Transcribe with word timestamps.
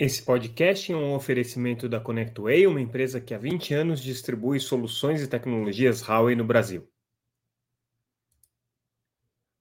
Esse 0.00 0.22
podcast 0.22 0.92
é 0.92 0.96
um 0.96 1.12
oferecimento 1.12 1.88
da 1.88 1.98
ConnectWay, 1.98 2.68
uma 2.68 2.80
empresa 2.80 3.20
que 3.20 3.34
há 3.34 3.38
20 3.38 3.74
anos 3.74 4.00
distribui 4.00 4.60
soluções 4.60 5.20
e 5.20 5.26
tecnologias 5.26 6.00
Huawei 6.00 6.36
no 6.36 6.44
Brasil. 6.44 6.88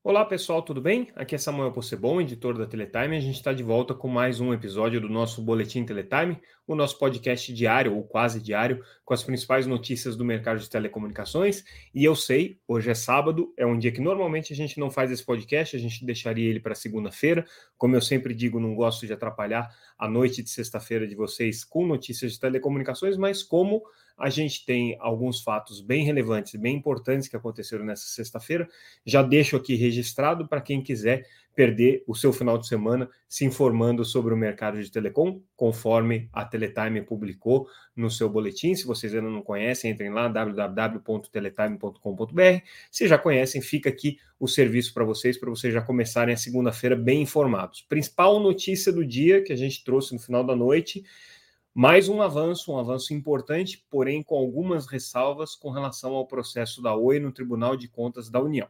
Olá 0.07 0.23
pessoal, 0.23 0.61
tudo 0.61 0.79
bem? 0.79 1.09
Aqui 1.17 1.35
é 1.35 1.37
Samuel 1.37 1.73
Possebon, 1.73 2.21
editor 2.21 2.57
da 2.57 2.65
Teletime. 2.65 3.17
A 3.17 3.19
gente 3.19 3.35
está 3.35 3.51
de 3.51 3.61
volta 3.61 3.93
com 3.93 4.07
mais 4.07 4.39
um 4.39 4.53
episódio 4.53 5.01
do 5.01 5.09
nosso 5.09 5.41
Boletim 5.41 5.83
Teletime, 5.83 6.39
o 6.65 6.75
nosso 6.75 6.97
podcast 6.97 7.51
diário 7.51 7.93
ou 7.93 8.03
quase 8.05 8.41
diário 8.41 8.81
com 9.03 9.13
as 9.13 9.21
principais 9.21 9.67
notícias 9.67 10.15
do 10.15 10.23
mercado 10.23 10.61
de 10.61 10.69
telecomunicações. 10.69 11.65
E 11.93 12.05
eu 12.05 12.15
sei, 12.15 12.57
hoje 12.65 12.89
é 12.89 12.93
sábado, 12.93 13.53
é 13.57 13.65
um 13.65 13.77
dia 13.77 13.91
que 13.91 13.99
normalmente 13.99 14.53
a 14.53 14.55
gente 14.55 14.79
não 14.79 14.89
faz 14.89 15.11
esse 15.11 15.25
podcast, 15.25 15.75
a 15.75 15.79
gente 15.79 16.05
deixaria 16.05 16.49
ele 16.49 16.61
para 16.61 16.73
segunda-feira. 16.73 17.45
Como 17.77 17.93
eu 17.93 18.01
sempre 18.01 18.33
digo, 18.33 18.61
não 18.61 18.75
gosto 18.75 19.05
de 19.05 19.11
atrapalhar 19.11 19.69
a 19.99 20.07
noite 20.07 20.41
de 20.41 20.49
sexta-feira 20.49 21.05
de 21.05 21.15
vocês 21.15 21.65
com 21.65 21.85
notícias 21.85 22.31
de 22.31 22.39
telecomunicações, 22.39 23.17
mas 23.17 23.43
como 23.43 23.83
a 24.17 24.29
gente 24.29 24.65
tem 24.65 24.97
alguns 24.99 25.41
fatos 25.41 25.79
bem 25.79 26.03
relevantes, 26.03 26.55
bem 26.55 26.75
importantes 26.75 27.27
que 27.27 27.35
aconteceram 27.35 27.85
nessa 27.85 28.07
sexta-feira. 28.07 28.67
Já 29.05 29.21
deixo 29.21 29.55
aqui 29.55 29.75
registrado 29.75 30.47
para 30.47 30.59
quem 30.59 30.81
quiser 30.81 31.25
perder 31.57 32.03
o 32.05 32.13
seu 32.13 32.31
final 32.31 32.59
de 32.59 32.67
semana 32.67 33.09
se 33.27 33.43
informando 33.43 34.05
sobre 34.05 34.31
o 34.31 34.37
mercado 34.37 34.79
de 34.81 34.91
telecom, 34.91 35.41
conforme 35.55 36.29
a 36.31 36.45
Teletime 36.45 37.01
publicou 37.01 37.67
no 37.95 38.11
seu 38.11 38.29
boletim. 38.29 38.75
Se 38.75 38.85
vocês 38.85 39.15
ainda 39.15 39.27
não 39.27 39.41
conhecem, 39.41 39.89
entrem 39.89 40.11
lá 40.11 40.27
www.teletime.com.br. 40.27 42.61
Se 42.91 43.07
já 43.07 43.17
conhecem, 43.17 43.59
fica 43.59 43.89
aqui 43.89 44.19
o 44.39 44.47
serviço 44.47 44.93
para 44.93 45.03
vocês, 45.03 45.35
para 45.35 45.49
vocês 45.49 45.73
já 45.73 45.81
começarem 45.81 46.35
a 46.35 46.37
segunda-feira 46.37 46.95
bem 46.95 47.23
informados. 47.23 47.81
Principal 47.81 48.39
notícia 48.39 48.91
do 48.91 49.03
dia 49.03 49.43
que 49.43 49.51
a 49.51 49.57
gente 49.57 49.83
trouxe 49.83 50.13
no 50.13 50.19
final 50.19 50.43
da 50.43 50.55
noite 50.55 51.03
mais 51.77 52.09
um 52.09 52.23
avanço, 52.23 52.71
um 52.71 52.79
avanço 52.79 53.13
importante, 53.13 53.85
porém 53.87 54.23
com 54.23 54.35
algumas 54.35 54.87
ressalvas 54.87 55.53
com 55.53 55.69
relação 55.69 56.15
ao 56.15 56.25
processo 56.25 56.81
da 56.81 56.95
Oi 56.95 57.19
no 57.19 57.31
Tribunal 57.31 57.77
de 57.77 57.87
Contas 57.87 58.31
da 58.31 58.41
União. 58.41 58.67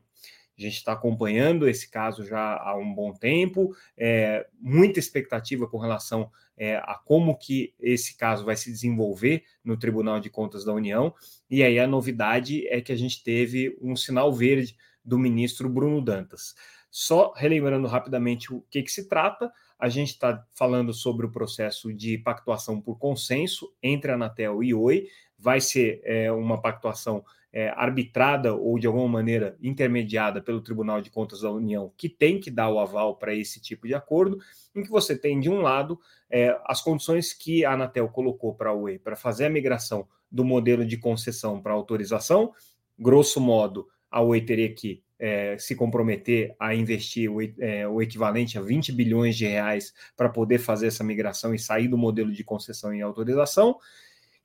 A 0.57 0.61
gente 0.61 0.73
está 0.73 0.91
acompanhando 0.91 1.69
esse 1.69 1.89
caso 1.89 2.25
já 2.25 2.57
há 2.57 2.75
um 2.75 2.93
bom 2.93 3.13
tempo, 3.13 3.73
é, 3.95 4.45
muita 4.59 4.99
expectativa 4.99 5.65
com 5.69 5.77
relação 5.77 6.29
é, 6.57 6.75
a 6.79 6.99
como 7.05 7.37
que 7.37 7.73
esse 7.79 8.17
caso 8.17 8.43
vai 8.43 8.57
se 8.57 8.69
desenvolver 8.69 9.45
no 9.63 9.77
Tribunal 9.77 10.19
de 10.19 10.29
Contas 10.29 10.65
da 10.65 10.73
União. 10.73 11.15
E 11.49 11.63
aí 11.63 11.79
a 11.79 11.87
novidade 11.87 12.67
é 12.67 12.81
que 12.81 12.91
a 12.91 12.97
gente 12.97 13.23
teve 13.23 13.77
um 13.81 13.95
sinal 13.95 14.33
verde 14.33 14.75
do 15.01 15.17
ministro 15.17 15.69
Bruno 15.69 16.01
Dantas. 16.01 16.55
Só 16.91 17.31
relembrando 17.37 17.87
rapidamente 17.87 18.53
o 18.53 18.65
que, 18.69 18.83
que 18.83 18.91
se 18.91 19.07
trata, 19.07 19.49
a 19.79 19.89
gente 19.89 20.09
está 20.09 20.45
falando 20.53 20.93
sobre 20.93 21.25
o 21.25 21.31
processo 21.31 21.93
de 21.93 22.17
pactuação 22.17 22.81
por 22.81 22.97
consenso 22.97 23.71
entre 23.81 24.11
a 24.11 24.15
Anatel 24.15 24.63
e 24.63 24.73
Oi. 24.73 25.07
Vai 25.37 25.61
ser 25.61 26.01
é, 26.03 26.31
uma 26.31 26.59
pactuação 26.59 27.23
é, 27.53 27.69
arbitrada 27.69 28.53
ou 28.55 28.77
de 28.79 28.87
alguma 28.87 29.07
maneira 29.07 29.55
intermediada 29.61 30.41
pelo 30.41 30.61
Tribunal 30.61 31.01
de 31.01 31.09
Contas 31.09 31.41
da 31.41 31.51
União, 31.51 31.91
que 31.95 32.09
tem 32.09 32.39
que 32.39 32.51
dar 32.51 32.69
o 32.69 32.79
aval 32.79 33.15
para 33.15 33.33
esse 33.33 33.61
tipo 33.61 33.87
de 33.87 33.93
acordo, 33.93 34.39
em 34.75 34.83
que 34.83 34.89
você 34.89 35.17
tem, 35.17 35.39
de 35.39 35.49
um 35.49 35.61
lado, 35.61 35.99
é, 36.29 36.59
as 36.65 36.81
condições 36.81 37.33
que 37.33 37.63
a 37.63 37.73
Anatel 37.73 38.09
colocou 38.09 38.53
para 38.55 38.71
a 38.71 38.73
Oi 38.73 38.99
para 38.99 39.15
fazer 39.15 39.45
a 39.45 39.49
migração 39.49 40.07
do 40.31 40.43
modelo 40.43 40.85
de 40.85 40.97
concessão 40.97 41.61
para 41.61 41.73
autorização. 41.73 42.51
Grosso 42.97 43.39
modo, 43.39 43.87
a 44.09 44.21
Oi 44.21 44.41
teria 44.41 44.73
que 44.73 45.03
é, 45.19 45.57
se 45.57 45.75
comprometer 45.75 46.55
a 46.59 46.75
investir 46.75 47.31
o, 47.31 47.41
é, 47.41 47.87
o, 47.87 48.01
equivalente 48.01 48.57
a 48.57 48.61
20 48.61 48.91
bilhões 48.91 49.35
de 49.35 49.45
reais 49.45 49.93
para 50.15 50.29
poder 50.29 50.59
fazer 50.59 50.87
essa 50.87 51.03
migração 51.03 51.53
e 51.53 51.59
sair 51.59 51.87
do 51.87 51.97
modelo 51.97 52.31
de 52.31 52.43
concessão 52.43 52.93
e 52.93 53.01
autorização. 53.01 53.77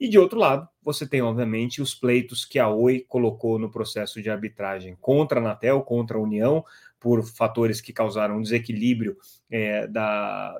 E 0.00 0.08
de 0.08 0.18
outro 0.18 0.38
lado, 0.38 0.68
você 0.82 1.06
tem, 1.06 1.22
obviamente, 1.22 1.80
os 1.80 1.94
pleitos 1.94 2.44
que 2.44 2.58
a 2.58 2.68
Oi 2.68 3.04
colocou 3.06 3.56
no 3.58 3.70
processo 3.70 4.20
de 4.20 4.28
arbitragem 4.28 4.96
contra 5.00 5.38
a 5.38 5.42
Anatel, 5.42 5.82
contra 5.82 6.18
a 6.18 6.20
União, 6.20 6.64
por 6.98 7.24
fatores 7.24 7.80
que 7.80 7.92
causaram 7.92 8.40
desequilíbrio 8.40 9.16
é, 9.50 9.86
da, 9.86 10.58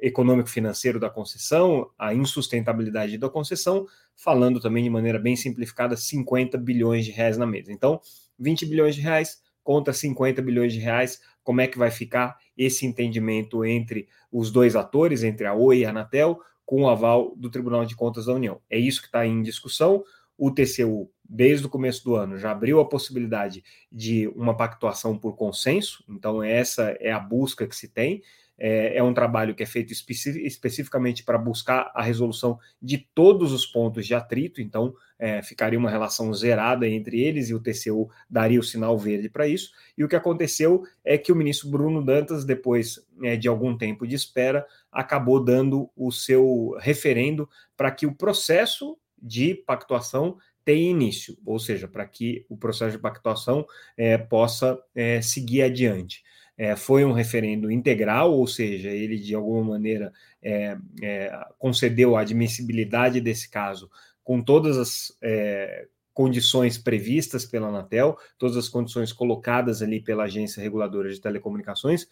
econômico-financeiro 0.00 1.00
da 1.00 1.08
concessão, 1.08 1.90
a 1.98 2.14
insustentabilidade 2.14 3.16
da 3.16 3.28
concessão, 3.28 3.86
falando 4.16 4.60
também 4.60 4.84
de 4.84 4.90
maneira 4.90 5.18
bem 5.18 5.34
simplificada, 5.34 5.96
50 5.96 6.58
bilhões 6.58 7.04
de 7.04 7.10
reais 7.10 7.36
na 7.36 7.46
mesa. 7.46 7.72
Então, 7.72 8.00
20 8.38 8.66
bilhões 8.66 8.94
de 8.94 9.00
reais 9.00 9.40
contra 9.64 9.92
50 9.92 10.40
bilhões 10.42 10.72
de 10.72 10.78
reais, 10.78 11.20
como 11.42 11.60
é 11.60 11.66
que 11.66 11.78
vai 11.78 11.90
ficar 11.90 12.36
esse 12.56 12.86
entendimento 12.86 13.64
entre 13.64 14.06
os 14.30 14.52
dois 14.52 14.76
atores, 14.76 15.24
entre 15.24 15.46
a 15.46 15.54
Oi 15.54 15.78
e 15.78 15.84
a 15.86 15.90
Anatel, 15.90 16.38
com 16.64 16.82
o 16.82 16.88
aval 16.88 17.34
do 17.36 17.50
Tribunal 17.50 17.84
de 17.84 17.96
Contas 17.96 18.26
da 18.26 18.34
União. 18.34 18.60
É 18.70 18.78
isso 18.78 19.00
que 19.00 19.08
está 19.08 19.26
em 19.26 19.42
discussão. 19.42 20.04
O 20.36 20.50
TCU, 20.50 21.10
desde 21.24 21.66
o 21.66 21.70
começo 21.70 22.04
do 22.04 22.14
ano, 22.14 22.38
já 22.38 22.50
abriu 22.50 22.80
a 22.80 22.88
possibilidade 22.88 23.62
de 23.90 24.28
uma 24.28 24.56
pactuação 24.56 25.16
por 25.16 25.36
consenso, 25.36 26.04
então 26.08 26.42
essa 26.42 26.96
é 27.00 27.12
a 27.12 27.20
busca 27.20 27.66
que 27.66 27.76
se 27.76 27.88
tem. 27.88 28.22
É, 28.56 28.98
é, 28.98 29.02
um 29.02 29.12
trabalho 29.12 29.54
que 29.54 29.64
é 29.64 29.66
feito 29.66 29.92
especi 29.92 30.44
especificamente 30.46 31.24
para 31.24 31.36
buscar 31.36 31.90
a 31.92 32.02
resolução 32.02 32.58
de 32.80 32.98
todos 33.14 33.52
os 33.52 33.66
pontos 33.66 34.06
de 34.06 34.14
atrito, 34.14 34.60
então 34.60 34.94
é, 35.18 35.42
ficaria 35.42 35.78
uma 35.78 35.90
relação 35.90 36.32
zerada 36.32 36.86
entre 36.88 37.20
eles 37.20 37.48
e 37.48 37.54
o 37.54 37.60
TCU 37.60 38.08
daria 38.30 38.60
o 38.60 38.62
sinal 38.62 38.96
verde 38.96 39.28
para 39.28 39.48
isso. 39.48 39.72
E 39.98 40.04
o 40.04 40.08
que 40.08 40.14
aconteceu 40.14 40.84
é 41.04 41.18
que 41.18 41.32
o 41.32 41.36
ministro 41.36 41.68
Bruno 41.68 42.04
Dantas, 42.04 42.44
depois 42.44 43.04
é, 43.22 43.36
de 43.36 43.48
algum 43.48 43.76
tempo 43.76 44.06
de 44.06 44.14
espera, 44.14 44.64
acabou 44.92 45.42
dando 45.42 45.90
o 45.96 46.12
seu 46.12 46.76
referendo 46.78 47.48
para 47.76 47.90
que 47.90 48.06
o 48.06 48.14
processo 48.14 48.96
de 49.20 49.54
pactuação 49.54 50.38
tenha 50.64 50.90
início, 50.90 51.36
ou 51.44 51.58
seja, 51.58 51.86
para 51.86 52.06
que 52.06 52.46
o 52.48 52.56
processo 52.56 52.92
de 52.92 53.02
pactuação 53.02 53.66
é, 53.96 54.16
possa 54.16 54.80
é, 54.94 55.20
seguir 55.20 55.62
adiante 55.62 56.22
é, 56.56 56.76
foi 56.76 57.04
um 57.04 57.12
referendo 57.12 57.70
integral, 57.70 58.32
ou 58.32 58.46
seja, 58.46 58.88
ele 58.88 59.18
de 59.18 59.34
alguma 59.34 59.62
maneira 59.62 60.12
é, 60.42 60.76
é, 61.02 61.46
concedeu 61.58 62.16
a 62.16 62.20
admissibilidade 62.20 63.20
desse 63.20 63.50
caso 63.50 63.90
com 64.22 64.40
todas 64.40 64.78
as 64.78 65.16
é, 65.20 65.86
condições 66.12 66.78
previstas 66.78 67.44
pela 67.44 67.68
Anatel, 67.68 68.16
todas 68.38 68.56
as 68.56 68.68
condições 68.68 69.12
colocadas 69.12 69.82
ali 69.82 70.00
pela 70.00 70.24
Agência 70.24 70.62
Reguladora 70.62 71.10
de 71.10 71.20
Telecomunicações, 71.20 72.06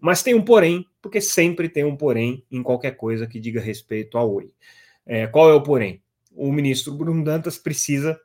mas 0.00 0.22
tem 0.22 0.34
um 0.34 0.42
porém, 0.42 0.84
porque 1.00 1.20
sempre 1.20 1.68
tem 1.68 1.84
um 1.84 1.96
porém 1.96 2.44
em 2.50 2.62
qualquer 2.62 2.96
coisa 2.96 3.26
que 3.26 3.40
diga 3.40 3.60
respeito 3.60 4.18
ao 4.18 4.34
Oi. 4.34 4.52
É, 5.06 5.26
qual 5.26 5.48
é 5.48 5.54
o 5.54 5.62
porém? 5.62 6.02
O 6.32 6.52
ministro 6.52 6.92
Bruno 6.92 7.24
Dantas 7.24 7.56
precisa 7.56 8.20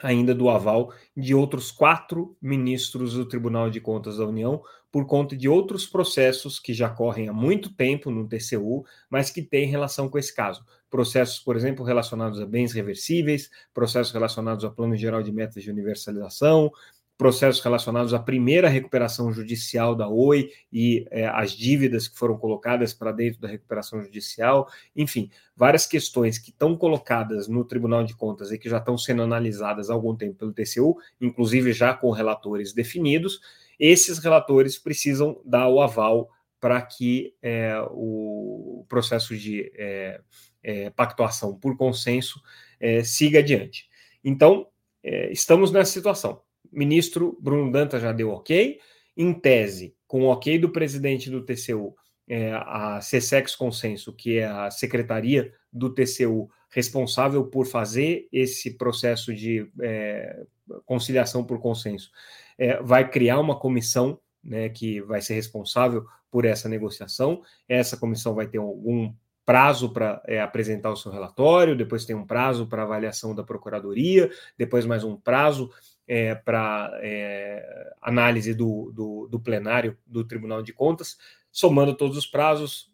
ainda 0.00 0.34
do 0.34 0.48
aval 0.48 0.92
de 1.16 1.34
outros 1.34 1.70
quatro 1.70 2.36
ministros 2.40 3.14
do 3.14 3.26
Tribunal 3.26 3.70
de 3.70 3.80
Contas 3.80 4.18
da 4.18 4.26
União, 4.26 4.62
por 4.90 5.06
conta 5.06 5.36
de 5.36 5.48
outros 5.48 5.86
processos 5.86 6.58
que 6.58 6.72
já 6.72 6.88
correm 6.88 7.28
há 7.28 7.32
muito 7.32 7.74
tempo 7.74 8.10
no 8.10 8.26
TCU, 8.26 8.84
mas 9.10 9.30
que 9.30 9.42
têm 9.42 9.66
relação 9.66 10.08
com 10.08 10.18
esse 10.18 10.34
caso. 10.34 10.64
Processos, 10.88 11.38
por 11.38 11.56
exemplo, 11.56 11.84
relacionados 11.84 12.40
a 12.40 12.46
bens 12.46 12.72
reversíveis, 12.72 13.50
processos 13.74 14.12
relacionados 14.12 14.64
ao 14.64 14.72
Plano 14.72 14.96
Geral 14.96 15.22
de 15.22 15.30
Metas 15.30 15.62
de 15.62 15.70
Universalização, 15.70 16.70
processos 17.18 17.60
relacionados 17.60 18.14
à 18.14 18.18
primeira 18.20 18.68
recuperação 18.68 19.32
judicial 19.32 19.96
da 19.96 20.08
Oi 20.08 20.52
e 20.72 21.04
é, 21.10 21.26
as 21.26 21.50
dívidas 21.50 22.06
que 22.06 22.16
foram 22.16 22.38
colocadas 22.38 22.94
para 22.94 23.10
dentro 23.10 23.40
da 23.40 23.48
recuperação 23.48 24.00
judicial, 24.00 24.70
enfim, 24.94 25.28
várias 25.56 25.84
questões 25.84 26.38
que 26.38 26.50
estão 26.50 26.76
colocadas 26.76 27.48
no 27.48 27.64
Tribunal 27.64 28.04
de 28.04 28.14
Contas 28.14 28.52
e 28.52 28.58
que 28.58 28.70
já 28.70 28.78
estão 28.78 28.96
sendo 28.96 29.22
analisadas 29.22 29.90
há 29.90 29.94
algum 29.94 30.14
tempo 30.14 30.36
pelo 30.36 30.52
TCU, 30.52 30.96
inclusive 31.20 31.72
já 31.72 31.92
com 31.92 32.12
relatores 32.12 32.72
definidos. 32.72 33.40
Esses 33.80 34.18
relatores 34.18 34.78
precisam 34.78 35.40
dar 35.44 35.66
o 35.68 35.80
aval 35.80 36.30
para 36.60 36.80
que 36.80 37.34
é, 37.42 37.74
o 37.90 38.86
processo 38.88 39.36
de 39.36 39.72
é, 39.76 40.20
é 40.62 40.90
pactuação 40.90 41.56
por 41.58 41.76
consenso 41.76 42.40
é, 42.78 43.02
siga 43.02 43.40
adiante. 43.40 43.88
Então, 44.22 44.68
é, 45.02 45.32
estamos 45.32 45.72
nessa 45.72 45.92
situação 45.92 46.40
ministro 46.72 47.36
Bruno 47.40 47.70
Dantas 47.70 48.02
já 48.02 48.12
deu 48.12 48.30
ok. 48.30 48.78
Em 49.16 49.32
tese, 49.32 49.94
com 50.06 50.22
o 50.22 50.26
ok 50.28 50.58
do 50.58 50.70
presidente 50.70 51.30
do 51.30 51.44
TCU, 51.44 51.94
é, 52.28 52.52
a 52.52 53.00
CSEX 53.00 53.56
Consenso, 53.56 54.12
que 54.12 54.38
é 54.38 54.46
a 54.46 54.70
secretaria 54.70 55.52
do 55.72 55.92
TCU 55.92 56.50
responsável 56.70 57.44
por 57.44 57.66
fazer 57.66 58.28
esse 58.30 58.76
processo 58.76 59.34
de 59.34 59.70
é, 59.80 60.44
conciliação 60.84 61.42
por 61.44 61.58
consenso, 61.60 62.10
é, 62.58 62.82
vai 62.82 63.08
criar 63.08 63.40
uma 63.40 63.58
comissão 63.58 64.20
né, 64.44 64.68
que 64.68 65.00
vai 65.00 65.20
ser 65.22 65.34
responsável 65.34 66.04
por 66.30 66.44
essa 66.44 66.68
negociação. 66.68 67.42
Essa 67.68 67.96
comissão 67.96 68.34
vai 68.34 68.46
ter 68.46 68.58
algum 68.58 69.12
prazo 69.48 69.90
para 69.94 70.22
é, 70.26 70.42
apresentar 70.42 70.90
o 70.90 70.96
seu 70.96 71.10
relatório, 71.10 71.74
depois 71.74 72.04
tem 72.04 72.14
um 72.14 72.26
prazo 72.26 72.66
para 72.66 72.82
avaliação 72.82 73.34
da 73.34 73.42
procuradoria, 73.42 74.30
depois 74.58 74.84
mais 74.84 75.04
um 75.04 75.16
prazo 75.16 75.70
é, 76.08 76.34
para 76.34 76.90
é, 77.02 77.92
análise 78.00 78.54
do, 78.54 78.90
do, 78.92 79.28
do, 79.28 79.38
plenário 79.38 79.96
do 80.06 80.24
Tribunal 80.24 80.62
de 80.62 80.72
Contas, 80.72 81.18
somando 81.52 81.94
todos 81.94 82.16
os 82.16 82.26
prazos, 82.26 82.90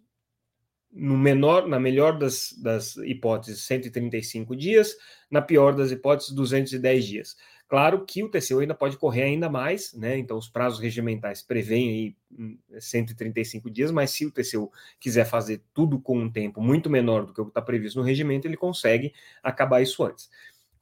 no 0.92 1.16
menor, 1.16 1.66
na 1.66 1.80
melhor 1.80 2.18
das, 2.18 2.52
das 2.60 2.96
hipóteses, 2.98 3.62
135 3.62 4.54
dias, 4.54 4.96
na 5.30 5.40
pior 5.40 5.74
das 5.74 5.90
hipóteses, 5.90 6.32
210 6.32 7.04
dias. 7.04 7.36
Claro 7.66 8.04
que 8.04 8.22
o 8.22 8.28
TCU 8.28 8.60
ainda 8.60 8.74
pode 8.74 8.96
correr 8.96 9.22
ainda 9.22 9.48
mais, 9.48 9.94
né? 9.94 10.18
Então, 10.18 10.36
os 10.36 10.48
prazos 10.48 10.78
regimentais 10.78 11.42
prevêem 11.42 12.16
aí 12.38 12.50
135 12.78 13.68
hum, 13.68 13.72
dias, 13.72 13.90
mas 13.90 14.10
se 14.10 14.26
o 14.26 14.30
TCU 14.30 14.70
quiser 15.00 15.24
fazer 15.24 15.62
tudo 15.72 15.98
com 15.98 16.18
um 16.18 16.30
tempo 16.30 16.60
muito 16.60 16.90
menor 16.90 17.26
do 17.26 17.32
que 17.32 17.40
o 17.40 17.44
que 17.44 17.50
está 17.50 17.62
previsto 17.62 17.98
no 17.98 18.04
regimento, 18.04 18.46
ele 18.46 18.56
consegue 18.56 19.12
acabar 19.42 19.80
isso 19.82 20.04
antes. 20.04 20.30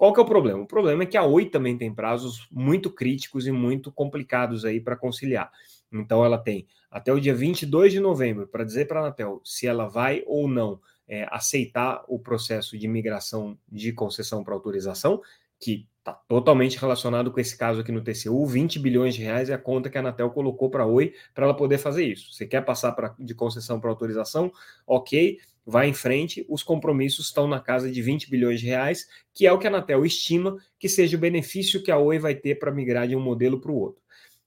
Qual 0.02 0.12
que 0.12 0.19
é 0.19 0.22
o 0.25 0.26
problema? 0.26 0.60
O 0.60 0.66
problema 0.66 1.04
é 1.04 1.06
que 1.06 1.16
a 1.16 1.22
Oi 1.22 1.46
também 1.46 1.78
tem 1.78 1.94
prazos 1.94 2.49
muito 2.50 2.90
críticos 2.90 3.46
e 3.46 3.52
muito 3.52 3.93
complicados 3.93 4.64
aí 4.64 4.81
para 4.81 4.96
conciliar. 4.96 5.49
Então, 5.93 6.25
ela 6.25 6.37
tem 6.37 6.66
até 6.90 7.12
o 7.12 7.20
dia 7.20 7.32
22 7.32 7.93
de 7.93 8.00
novembro 8.00 8.49
para 8.49 8.64
dizer 8.64 8.88
para 8.88 8.99
a 8.99 9.02
Anatel 9.04 9.40
se 9.44 9.64
ela 9.64 9.87
vai 9.87 10.25
ou 10.26 10.49
não 10.49 10.81
é, 11.06 11.25
aceitar 11.31 12.02
o 12.08 12.19
processo 12.19 12.76
de 12.76 12.88
migração 12.88 13.56
de 13.70 13.93
concessão 13.93 14.43
para 14.43 14.54
autorização, 14.54 15.22
que 15.60 15.87
está 16.00 16.12
totalmente 16.26 16.76
relacionado 16.76 17.31
com 17.31 17.38
esse 17.38 17.56
caso 17.56 17.81
aqui 17.81 17.93
no 17.93 18.02
TCU. 18.02 18.44
20 18.44 18.81
bilhões 18.81 19.14
de 19.14 19.22
reais 19.22 19.50
é 19.50 19.54
a 19.54 19.58
conta 19.58 19.88
que 19.88 19.96
a 19.96 20.00
Anatel 20.00 20.31
colocou 20.31 20.69
para 20.69 20.82
a 20.82 20.87
Oi 20.87 21.14
para 21.32 21.44
ela 21.44 21.54
poder 21.54 21.78
fazer 21.78 22.04
isso. 22.04 22.32
Você 22.32 22.44
quer 22.44 22.64
passar 22.64 22.90
pra, 22.90 23.14
de 23.16 23.37
concessão 23.37 23.78
para 23.78 23.88
autorização? 23.88 24.52
Ok, 24.84 25.38
vai 25.64 25.88
em 25.88 25.94
frente. 25.94 26.44
Os 26.49 26.62
compromissos 26.62 27.26
estão 27.26 27.47
na 27.47 27.61
casa 27.61 27.91
de 27.91 28.03
20 28.03 28.31
bilhões 28.31 28.61
de 28.61 28.67
reais, 28.67 29.06
que 29.32 29.47
é 29.47 29.53
o 29.53 29.59
que 29.59 29.67
a 29.67 29.70
Anatel 29.70 30.05
estima 30.05 30.56
que 30.79 30.88
seja 30.88 31.17
o 31.17 31.20
benefício 31.20 31.82
que 31.82 31.91
a 31.91 31.99
Oi 31.99 32.19
vai 32.19 32.35
ter 32.35 32.59
para 32.59 32.73
migrar 32.73 33.06
de 33.06 33.17
um 33.17 33.20
modelo 33.20 33.61
para 33.61 33.70
o 33.70 33.76
outro. 33.76 34.03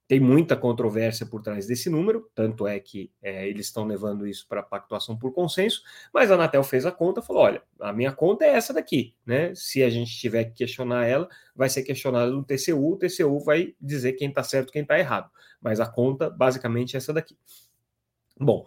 Tem 0.08 0.20
muita 0.20 0.56
controvérsia 0.56 1.26
por 1.26 1.42
trás 1.42 1.66
desse 1.66 1.90
número, 1.90 2.30
tanto 2.36 2.68
é 2.68 2.80
que 2.80 3.12
é, 3.24 3.48
eles 3.48 3.66
estão 3.66 3.86
levando 3.86 4.28
isso 4.28 4.48
para 4.48 4.62
pactuação 4.62 5.18
por 5.18 5.34
consenso, 5.34 5.82
mas 6.14 6.30
a 6.30 6.36
Anatel 6.36 6.64
fez 6.64 6.86
a 6.86 6.92
conta 6.92 7.24
falou: 7.24 7.42
olha, 7.42 7.64
a 7.80 7.92
minha 7.92 8.12
conta 8.12 8.46
é 8.46 8.50
essa 8.50 8.72
daqui, 8.72 9.16
né? 9.26 9.52
Se 9.56 9.82
a 9.82 9.90
gente 9.90 10.16
tiver 10.16 10.44
que 10.46 10.54
questionar 10.54 11.08
ela, 11.08 11.28
vai 11.56 11.70
ser 11.70 11.82
questionada 11.82 12.30
no 12.32 12.44
TCU, 12.44 12.94
o 12.94 12.98
TCU 12.98 13.40
vai 13.40 13.74
dizer 13.82 14.14
quem 14.14 14.30
está 14.30 14.44
certo 14.44 14.72
quem 14.72 14.84
está 14.84 15.00
errado. 15.00 15.28
Mas 15.60 15.80
a 15.80 15.88
conta, 15.88 16.30
basicamente, 16.30 16.96
é 16.96 16.98
essa 16.98 17.12
daqui. 17.12 17.36
Bom, 18.40 18.64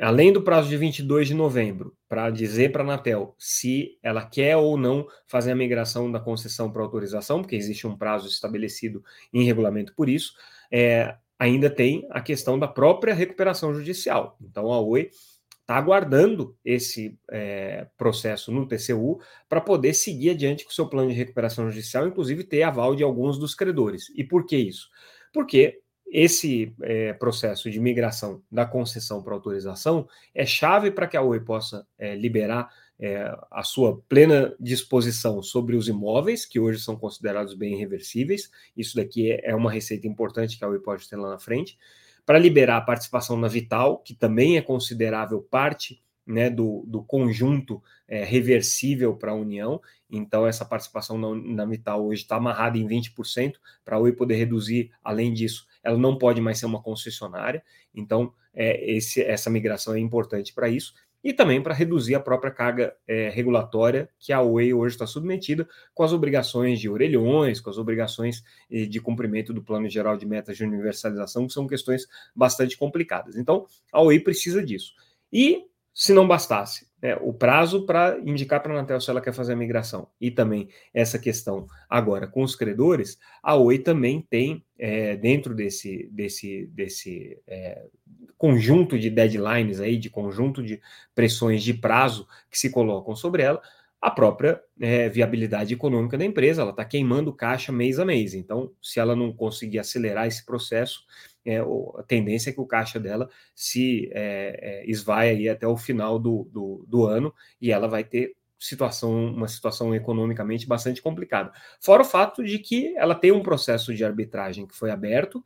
além 0.00 0.32
do 0.32 0.42
prazo 0.42 0.68
de 0.68 0.76
22 0.76 1.28
de 1.28 1.34
novembro, 1.34 1.96
para 2.08 2.30
dizer 2.30 2.72
para 2.72 2.82
a 2.82 2.86
Anatel 2.86 3.34
se 3.38 3.98
ela 4.02 4.24
quer 4.24 4.56
ou 4.56 4.76
não 4.76 5.06
fazer 5.26 5.52
a 5.52 5.56
migração 5.56 6.10
da 6.10 6.20
concessão 6.20 6.70
para 6.70 6.82
autorização, 6.82 7.40
porque 7.40 7.56
existe 7.56 7.86
um 7.86 7.96
prazo 7.96 8.28
estabelecido 8.28 9.02
em 9.32 9.44
regulamento 9.44 9.94
por 9.94 10.08
isso, 10.08 10.32
é, 10.70 11.16
ainda 11.38 11.70
tem 11.70 12.06
a 12.10 12.20
questão 12.20 12.58
da 12.58 12.66
própria 12.66 13.14
recuperação 13.14 13.74
judicial. 13.74 14.36
Então, 14.40 14.72
a 14.72 14.80
Oi 14.80 15.10
está 15.60 15.76
aguardando 15.76 16.56
esse 16.64 17.18
é, 17.30 17.86
processo 17.96 18.52
no 18.52 18.68
TCU 18.68 19.18
para 19.48 19.60
poder 19.60 19.94
seguir 19.94 20.30
adiante 20.30 20.64
com 20.64 20.70
o 20.70 20.74
seu 20.74 20.86
plano 20.88 21.08
de 21.08 21.16
recuperação 21.16 21.70
judicial, 21.70 22.06
inclusive 22.06 22.44
ter 22.44 22.62
aval 22.62 22.94
de 22.94 23.02
alguns 23.02 23.38
dos 23.38 23.54
credores. 23.54 24.12
E 24.14 24.22
por 24.22 24.44
que 24.44 24.56
isso? 24.56 24.90
Porque 25.32 25.80
esse 26.16 26.72
é, 26.80 27.12
processo 27.12 27.68
de 27.68 27.80
migração 27.80 28.40
da 28.48 28.64
concessão 28.64 29.20
para 29.20 29.34
autorização 29.34 30.08
é 30.32 30.46
chave 30.46 30.92
para 30.92 31.08
que 31.08 31.16
a 31.16 31.22
Oi 31.22 31.40
possa 31.40 31.84
é, 31.98 32.14
liberar 32.14 32.72
é, 33.00 33.36
a 33.50 33.64
sua 33.64 34.00
plena 34.08 34.54
disposição 34.60 35.42
sobre 35.42 35.74
os 35.74 35.88
imóveis, 35.88 36.46
que 36.46 36.60
hoje 36.60 36.78
são 36.78 36.94
considerados 36.94 37.54
bem 37.54 37.74
irreversíveis. 37.74 38.48
Isso 38.76 38.94
daqui 38.94 39.32
é, 39.32 39.50
é 39.50 39.56
uma 39.56 39.72
receita 39.72 40.06
importante 40.06 40.56
que 40.56 40.64
a 40.64 40.68
Oi 40.68 40.78
pode 40.78 41.08
ter 41.08 41.16
lá 41.16 41.30
na 41.30 41.38
frente. 41.40 41.76
Para 42.24 42.38
liberar 42.38 42.76
a 42.76 42.82
participação 42.82 43.36
na 43.36 43.48
Vital, 43.48 43.98
que 43.98 44.14
também 44.14 44.56
é 44.56 44.62
considerável 44.62 45.42
parte 45.42 46.00
né, 46.24 46.48
do, 46.48 46.84
do 46.86 47.02
conjunto 47.02 47.82
é, 48.06 48.22
reversível 48.22 49.16
para 49.16 49.32
a 49.32 49.34
União. 49.34 49.80
Então, 50.08 50.46
essa 50.46 50.64
participação 50.64 51.18
na, 51.18 51.34
na 51.34 51.66
Vital 51.66 52.06
hoje 52.06 52.22
está 52.22 52.36
amarrada 52.36 52.78
em 52.78 52.86
20%. 52.86 53.54
Para 53.84 53.96
a 53.96 53.98
Oi 53.98 54.12
poder 54.12 54.36
reduzir, 54.36 54.92
além 55.02 55.32
disso, 55.32 55.66
ela 55.84 55.98
não 55.98 56.16
pode 56.16 56.40
mais 56.40 56.58
ser 56.58 56.66
uma 56.66 56.82
concessionária. 56.82 57.62
Então, 57.94 58.32
é, 58.54 58.90
esse, 58.90 59.22
essa 59.22 59.50
migração 59.50 59.94
é 59.94 59.98
importante 59.98 60.52
para 60.52 60.68
isso 60.68 60.94
e 61.22 61.32
também 61.32 61.62
para 61.62 61.72
reduzir 61.72 62.14
a 62.14 62.20
própria 62.20 62.50
carga 62.50 62.94
é, 63.08 63.30
regulatória 63.30 64.10
que 64.18 64.32
a 64.32 64.42
Oi 64.42 64.74
hoje 64.74 64.94
está 64.94 65.06
submetida 65.06 65.66
com 65.94 66.02
as 66.02 66.12
obrigações 66.12 66.78
de 66.78 66.88
orelhões, 66.88 67.60
com 67.60 67.70
as 67.70 67.78
obrigações 67.78 68.44
de 68.70 69.00
cumprimento 69.00 69.52
do 69.52 69.62
Plano 69.62 69.88
Geral 69.88 70.18
de 70.18 70.26
Metas 70.26 70.56
de 70.56 70.64
Universalização, 70.64 71.46
que 71.46 71.52
são 71.54 71.66
questões 71.66 72.06
bastante 72.36 72.76
complicadas. 72.76 73.36
Então, 73.36 73.66
a 73.90 74.02
Oi 74.02 74.20
precisa 74.20 74.62
disso. 74.62 74.92
E, 75.32 75.64
se 75.94 76.12
não 76.12 76.26
bastasse, 76.26 76.88
né, 77.00 77.16
o 77.20 77.32
prazo 77.32 77.86
para 77.86 78.18
indicar 78.24 78.60
para 78.60 78.74
a 78.74 78.78
Anatel 78.78 79.00
se 79.00 79.08
ela 79.08 79.20
quer 79.20 79.32
fazer 79.32 79.52
a 79.52 79.56
migração 79.56 80.08
e 80.20 80.30
também 80.30 80.68
essa 80.92 81.18
questão 81.18 81.66
agora 81.88 82.26
com 82.26 82.42
os 82.42 82.56
credores, 82.56 83.16
a 83.40 83.54
Oi 83.54 83.78
também 83.78 84.20
tem, 84.20 84.64
é, 84.76 85.16
dentro 85.16 85.54
desse, 85.54 86.08
desse, 86.10 86.66
desse 86.72 87.38
é, 87.46 87.86
conjunto 88.36 88.98
de 88.98 89.08
deadlines 89.08 89.80
aí, 89.80 89.96
de 89.96 90.10
conjunto 90.10 90.62
de 90.62 90.80
pressões 91.14 91.62
de 91.62 91.74
prazo 91.74 92.26
que 92.50 92.58
se 92.58 92.70
colocam 92.70 93.14
sobre 93.14 93.42
ela, 93.42 93.62
a 94.00 94.10
própria 94.10 94.60
é, 94.80 95.08
viabilidade 95.08 95.72
econômica 95.72 96.18
da 96.18 96.26
empresa, 96.26 96.60
ela 96.60 96.72
está 96.72 96.84
queimando 96.84 97.32
caixa 97.32 97.72
mês 97.72 97.98
a 97.98 98.04
mês. 98.04 98.34
Então, 98.34 98.70
se 98.82 99.00
ela 99.00 99.16
não 99.16 99.32
conseguir 99.32 99.78
acelerar 99.78 100.26
esse 100.26 100.44
processo, 100.44 101.04
é, 101.44 101.58
a 101.58 102.02
tendência 102.02 102.50
é 102.50 102.52
que 102.52 102.60
o 102.60 102.66
caixa 102.66 102.98
dela 102.98 103.28
se 103.54 104.10
é, 104.12 104.84
é, 104.86 105.12
aí 105.12 105.48
até 105.48 105.66
o 105.66 105.76
final 105.76 106.18
do, 106.18 106.48
do, 106.50 106.84
do 106.88 107.06
ano 107.06 107.34
e 107.60 107.70
ela 107.70 107.86
vai 107.88 108.04
ter 108.04 108.34
situação, 108.58 109.26
uma 109.26 109.48
situação 109.48 109.94
economicamente 109.94 110.66
bastante 110.66 111.02
complicada. 111.02 111.52
Fora 111.80 112.02
o 112.02 112.06
fato 112.06 112.42
de 112.42 112.58
que 112.58 112.96
ela 112.96 113.14
tem 113.14 113.30
um 113.30 113.42
processo 113.42 113.94
de 113.94 114.04
arbitragem 114.04 114.66
que 114.66 114.74
foi 114.74 114.90
aberto 114.90 115.44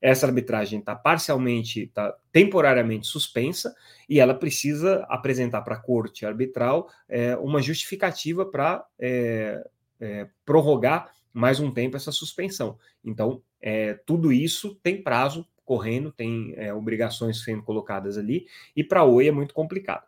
essa 0.00 0.26
arbitragem 0.26 0.78
está 0.78 0.94
parcialmente, 0.94 1.82
está 1.82 2.16
temporariamente 2.32 3.06
suspensa 3.06 3.74
e 4.08 4.18
ela 4.18 4.34
precisa 4.34 5.04
apresentar 5.08 5.60
para 5.60 5.74
a 5.74 5.80
corte 5.80 6.24
arbitral 6.24 6.88
é, 7.08 7.36
uma 7.36 7.60
justificativa 7.60 8.46
para 8.46 8.84
é, 8.98 9.62
é, 10.00 10.28
prorrogar 10.44 11.12
mais 11.32 11.60
um 11.60 11.70
tempo 11.70 11.96
essa 11.96 12.10
suspensão. 12.10 12.78
Então, 13.04 13.42
é, 13.60 13.94
tudo 14.06 14.32
isso 14.32 14.74
tem 14.82 15.02
prazo 15.02 15.46
correndo, 15.64 16.10
tem 16.10 16.52
é, 16.56 16.74
obrigações 16.74 17.44
sendo 17.44 17.62
colocadas 17.62 18.18
ali, 18.18 18.46
e 18.74 18.82
para 18.82 19.00
a 19.00 19.04
Oi 19.04 19.28
é 19.28 19.32
muito 19.32 19.54
complicado. 19.54 20.04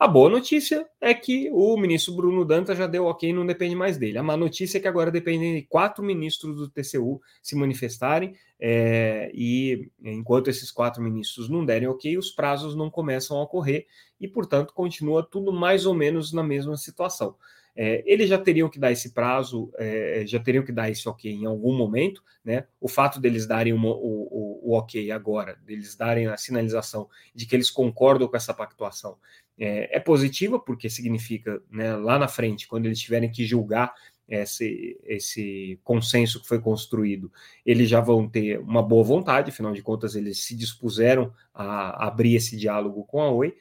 A 0.00 0.08
boa 0.08 0.30
notícia 0.30 0.88
é 0.98 1.12
que 1.12 1.50
o 1.52 1.76
ministro 1.76 2.14
Bruno 2.14 2.42
Dantas 2.42 2.78
já 2.78 2.86
deu 2.86 3.04
ok, 3.04 3.34
não 3.34 3.44
depende 3.44 3.74
mais 3.74 3.98
dele. 3.98 4.16
A 4.16 4.22
má 4.22 4.34
notícia 4.34 4.78
é 4.78 4.80
que 4.80 4.88
agora 4.88 5.10
dependem 5.10 5.56
de 5.56 5.62
quatro 5.62 6.02
ministros 6.02 6.56
do 6.56 6.70
TCU 6.70 7.20
se 7.42 7.54
manifestarem, 7.54 8.34
é, 8.58 9.30
e 9.34 9.90
enquanto 10.02 10.48
esses 10.48 10.70
quatro 10.70 11.02
ministros 11.02 11.50
não 11.50 11.66
derem 11.66 11.86
ok, 11.86 12.16
os 12.16 12.30
prazos 12.30 12.74
não 12.74 12.88
começam 12.88 13.36
a 13.36 13.42
ocorrer, 13.42 13.86
e, 14.18 14.26
portanto, 14.26 14.72
continua 14.72 15.22
tudo 15.22 15.52
mais 15.52 15.84
ou 15.84 15.92
menos 15.92 16.32
na 16.32 16.42
mesma 16.42 16.78
situação. 16.78 17.36
É, 17.82 18.02
eles 18.04 18.28
já 18.28 18.36
teriam 18.36 18.68
que 18.68 18.78
dar 18.78 18.92
esse 18.92 19.14
prazo, 19.14 19.72
é, 19.78 20.22
já 20.26 20.38
teriam 20.38 20.62
que 20.62 20.70
dar 20.70 20.90
esse 20.90 21.08
ok 21.08 21.32
em 21.32 21.46
algum 21.46 21.74
momento, 21.74 22.22
né? 22.44 22.66
O 22.78 22.86
fato 22.86 23.18
deles 23.18 23.46
darem 23.46 23.72
uma, 23.72 23.88
o, 23.88 24.28
o, 24.30 24.60
o, 24.70 24.76
ok 24.76 25.10
agora, 25.10 25.58
deles 25.64 25.96
darem 25.96 26.26
a 26.26 26.36
sinalização 26.36 27.08
de 27.34 27.46
que 27.46 27.56
eles 27.56 27.70
concordam 27.70 28.28
com 28.28 28.36
essa 28.36 28.52
pactuação, 28.52 29.16
é, 29.58 29.96
é 29.96 29.98
positiva, 29.98 30.60
porque 30.60 30.90
significa, 30.90 31.62
né, 31.70 31.96
lá 31.96 32.18
na 32.18 32.28
frente, 32.28 32.68
quando 32.68 32.84
eles 32.84 33.00
tiverem 33.00 33.32
que 33.32 33.46
julgar 33.46 33.94
esse, 34.28 35.00
esse 35.04 35.80
consenso 35.82 36.42
que 36.42 36.48
foi 36.48 36.60
construído, 36.60 37.32
eles 37.64 37.88
já 37.88 38.02
vão 38.02 38.28
ter 38.28 38.60
uma 38.60 38.82
boa 38.82 39.02
vontade, 39.02 39.52
afinal 39.52 39.72
de 39.72 39.80
contas, 39.80 40.14
eles 40.14 40.44
se 40.44 40.54
dispuseram 40.54 41.32
a 41.54 42.08
abrir 42.08 42.34
esse 42.34 42.58
diálogo 42.58 43.04
com 43.04 43.22
a 43.22 43.30
Oi. 43.30 43.56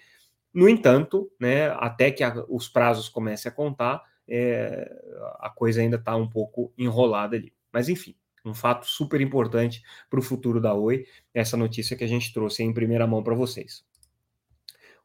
No 0.54 0.68
entanto, 0.68 1.32
né, 1.40 1.70
até 1.78 2.12
que 2.12 2.22
a, 2.22 2.44
os 2.50 2.68
prazos 2.68 3.08
comecem 3.08 3.50
a 3.50 3.56
contar, 3.56 4.09
é, 4.30 4.90
a 5.40 5.50
coisa 5.50 5.82
ainda 5.82 5.98
está 5.98 6.16
um 6.16 6.30
pouco 6.30 6.74
enrolada 6.78 7.36
ali. 7.36 7.54
Mas 7.72 7.90
enfim, 7.90 8.16
um 8.46 8.54
fato 8.54 8.86
super 8.86 9.20
importante 9.22 9.82
para 10.10 10.20
o 10.20 10.24
futuro 10.24 10.62
da 10.62 10.74
Oi, 10.74 11.06
essa 11.34 11.58
notícia 11.58 11.96
que 11.96 12.04
a 12.04 12.08
gente 12.08 12.34
trouxe 12.34 12.64
em 12.64 12.74
primeira 12.74 13.06
mão 13.08 13.24
para 13.24 13.36
vocês. 13.36 13.84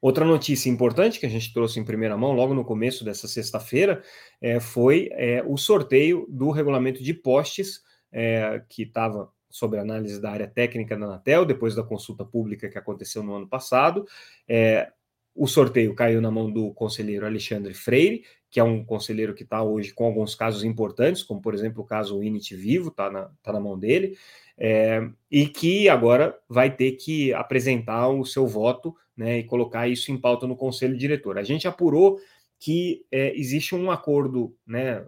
Outra 0.01 0.25
notícia 0.25 0.69
importante 0.69 1.19
que 1.19 1.25
a 1.25 1.31
gente 1.31 1.53
trouxe 1.53 1.81
em 1.81 1.85
primeira 1.85 2.17
mão, 2.17 2.33
logo 2.33 2.53
no 2.53 2.65
começo 2.65 3.05
dessa 3.05 3.27
sexta-feira, 3.27 4.03
é, 4.41 4.61
foi 4.61 5.09
é, 5.13 5.43
o 5.47 5.57
sorteio 5.57 6.27
do 6.29 6.51
regulamento 6.51 7.03
de 7.03 7.15
postes, 7.15 7.83
é, 8.13 8.63
que 8.69 8.83
estava 8.83 9.33
sobre 9.49 9.79
análise 9.79 10.21
da 10.21 10.31
área 10.31 10.47
técnica 10.47 10.97
da 10.97 11.07
Anatel, 11.07 11.45
depois 11.47 11.75
da 11.75 11.83
consulta 11.83 12.25
pública 12.25 12.69
que 12.69 12.77
aconteceu 12.77 13.23
no 13.23 13.35
ano 13.35 13.49
passado. 13.49 14.05
É, 14.49 14.93
o 15.35 15.47
sorteio 15.47 15.95
caiu 15.95 16.21
na 16.21 16.31
mão 16.31 16.51
do 16.51 16.73
conselheiro 16.75 17.25
Alexandre 17.25 17.73
Freire, 17.73 18.25
que 18.55 18.61
é 18.61 18.63
um 18.63 18.85
conselheiro 18.85 19.35
que 19.35 19.43
está 19.43 19.65
hoje 19.65 19.93
com 19.93 20.05
alguns 20.05 20.37
casos 20.37 20.63
importantes, 20.63 21.25
como 21.25 21.43
por 21.43 21.55
exemplo 21.55 21.83
o 21.83 21.85
caso 21.85 22.23
Init 22.23 22.55
Vivo, 22.55 22.87
está 22.87 23.11
na, 23.11 23.29
tá 23.43 23.53
na 23.53 23.59
mão 23.59 23.77
dele, 23.77 24.17
é, 24.57 25.11
e 25.29 25.49
que 25.49 25.89
agora 25.89 26.39
vai 26.49 26.71
ter 26.71 26.93
que 26.93 27.35
apresentar 27.35 28.07
o 28.11 28.25
seu 28.25 28.47
voto 28.47 28.95
né, 29.17 29.41
e 29.41 29.43
colocar 29.43 29.89
isso 29.89 30.13
em 30.13 30.17
pauta 30.17 30.47
no 30.47 30.55
conselho 30.55 30.97
diretor. 30.97 31.37
A 31.37 31.43
gente 31.43 31.67
apurou 31.67 32.21
que 32.61 33.05
é, 33.11 33.37
existe 33.37 33.75
um 33.75 33.91
acordo 33.91 34.57
né, 34.65 35.05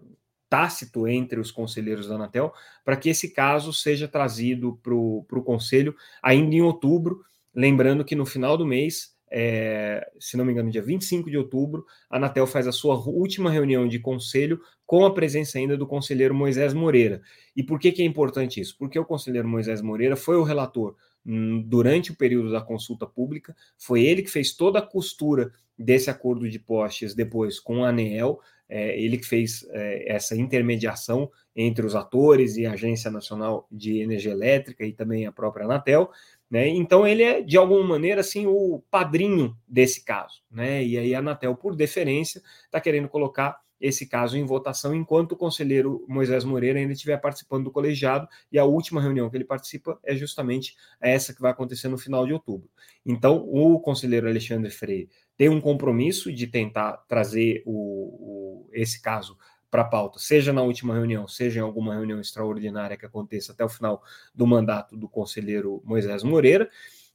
tácito 0.48 1.06
entre 1.06 1.38
os 1.38 1.52
conselheiros 1.52 2.08
da 2.08 2.16
Anatel 2.16 2.52
para 2.84 2.96
que 2.96 3.08
esse 3.08 3.30
caso 3.32 3.72
seja 3.72 4.08
trazido 4.08 4.76
para 4.82 4.92
o 4.92 5.44
conselho 5.44 5.94
ainda 6.20 6.52
em 6.52 6.62
outubro. 6.62 7.24
Lembrando 7.54 8.04
que 8.04 8.16
no 8.16 8.26
final 8.26 8.58
do 8.58 8.66
mês, 8.66 9.15
é, 9.30 10.08
se 10.18 10.36
não 10.36 10.44
me 10.44 10.52
engano, 10.52 10.70
dia 10.70 10.82
25 10.82 11.30
de 11.30 11.36
outubro, 11.36 11.84
a 12.08 12.16
Anatel 12.16 12.46
faz 12.46 12.66
a 12.66 12.72
sua 12.72 12.96
última 12.96 13.50
reunião 13.50 13.88
de 13.88 13.98
conselho 13.98 14.60
com 14.84 15.04
a 15.04 15.12
presença 15.12 15.58
ainda 15.58 15.76
do 15.76 15.86
conselheiro 15.86 16.34
Moisés 16.34 16.72
Moreira. 16.72 17.20
E 17.54 17.62
por 17.62 17.78
que, 17.78 17.90
que 17.90 18.02
é 18.02 18.04
importante 18.04 18.60
isso? 18.60 18.76
Porque 18.78 18.98
o 18.98 19.04
conselheiro 19.04 19.48
Moisés 19.48 19.82
Moreira 19.82 20.16
foi 20.16 20.36
o 20.36 20.44
relator 20.44 20.94
hum, 21.24 21.62
durante 21.66 22.12
o 22.12 22.16
período 22.16 22.52
da 22.52 22.60
consulta 22.60 23.06
pública, 23.06 23.54
foi 23.76 24.04
ele 24.04 24.22
que 24.22 24.30
fez 24.30 24.54
toda 24.54 24.78
a 24.78 24.82
costura 24.82 25.50
desse 25.78 26.08
acordo 26.08 26.48
de 26.48 26.58
postes 26.58 27.14
depois 27.14 27.60
com 27.60 27.84
a 27.84 27.88
ANEEL, 27.88 28.40
é, 28.68 28.98
ele 29.00 29.18
que 29.18 29.26
fez 29.26 29.64
é, 29.70 30.12
essa 30.12 30.36
intermediação 30.36 31.30
entre 31.54 31.86
os 31.86 31.94
atores 31.94 32.56
e 32.56 32.66
a 32.66 32.72
Agência 32.72 33.10
Nacional 33.10 33.66
de 33.70 34.00
Energia 34.00 34.32
Elétrica 34.32 34.84
e 34.84 34.92
também 34.92 35.26
a 35.26 35.32
própria 35.32 35.64
Anatel, 35.64 36.10
né? 36.50 36.68
Então 36.68 37.06
ele 37.06 37.22
é 37.22 37.40
de 37.42 37.56
alguma 37.56 37.82
maneira 37.82 38.20
assim 38.20 38.46
o 38.46 38.82
padrinho 38.90 39.56
desse 39.66 40.04
caso, 40.04 40.42
né? 40.50 40.84
E 40.84 40.98
aí 40.98 41.14
a 41.14 41.18
Anatel, 41.18 41.56
por 41.56 41.74
deferência, 41.74 42.42
está 42.66 42.80
querendo 42.80 43.08
colocar 43.08 43.60
esse 43.80 44.06
caso 44.06 44.36
em 44.38 44.44
votação 44.44 44.94
enquanto 44.94 45.32
o 45.32 45.36
conselheiro 45.36 46.04
Moisés 46.08 46.44
Moreira 46.44 46.78
ainda 46.78 46.92
estiver 46.92 47.18
participando 47.18 47.64
do 47.64 47.70
colegiado 47.70 48.26
e 48.50 48.58
a 48.58 48.64
última 48.64 49.02
reunião 49.02 49.28
que 49.28 49.36
ele 49.36 49.44
participa 49.44 49.98
é 50.02 50.14
justamente 50.14 50.74
essa 51.00 51.34
que 51.34 51.42
vai 51.42 51.50
acontecer 51.50 51.88
no 51.88 51.98
final 51.98 52.26
de 52.26 52.32
outubro. 52.32 52.68
Então 53.04 53.46
o 53.46 53.78
conselheiro 53.78 54.28
Alexandre 54.28 54.70
Freire 54.70 55.10
tem 55.36 55.48
um 55.48 55.60
compromisso 55.60 56.32
de 56.32 56.46
tentar 56.46 56.92
trazer 57.06 57.62
o, 57.66 57.72
o, 57.72 58.70
esse 58.72 59.00
caso 59.02 59.36
para 59.70 59.82
a 59.82 59.86
pauta, 59.86 60.18
seja 60.18 60.52
na 60.52 60.62
última 60.62 60.94
reunião, 60.94 61.26
seja 61.26 61.60
em 61.60 61.62
alguma 61.62 61.94
reunião 61.94 62.20
extraordinária 62.20 62.96
que 62.96 63.06
aconteça 63.06 63.52
até 63.52 63.64
o 63.64 63.68
final 63.68 64.02
do 64.34 64.46
mandato 64.46 64.96
do 64.96 65.08
conselheiro 65.08 65.82
Moisés 65.84 66.22
Moreira. 66.22 66.68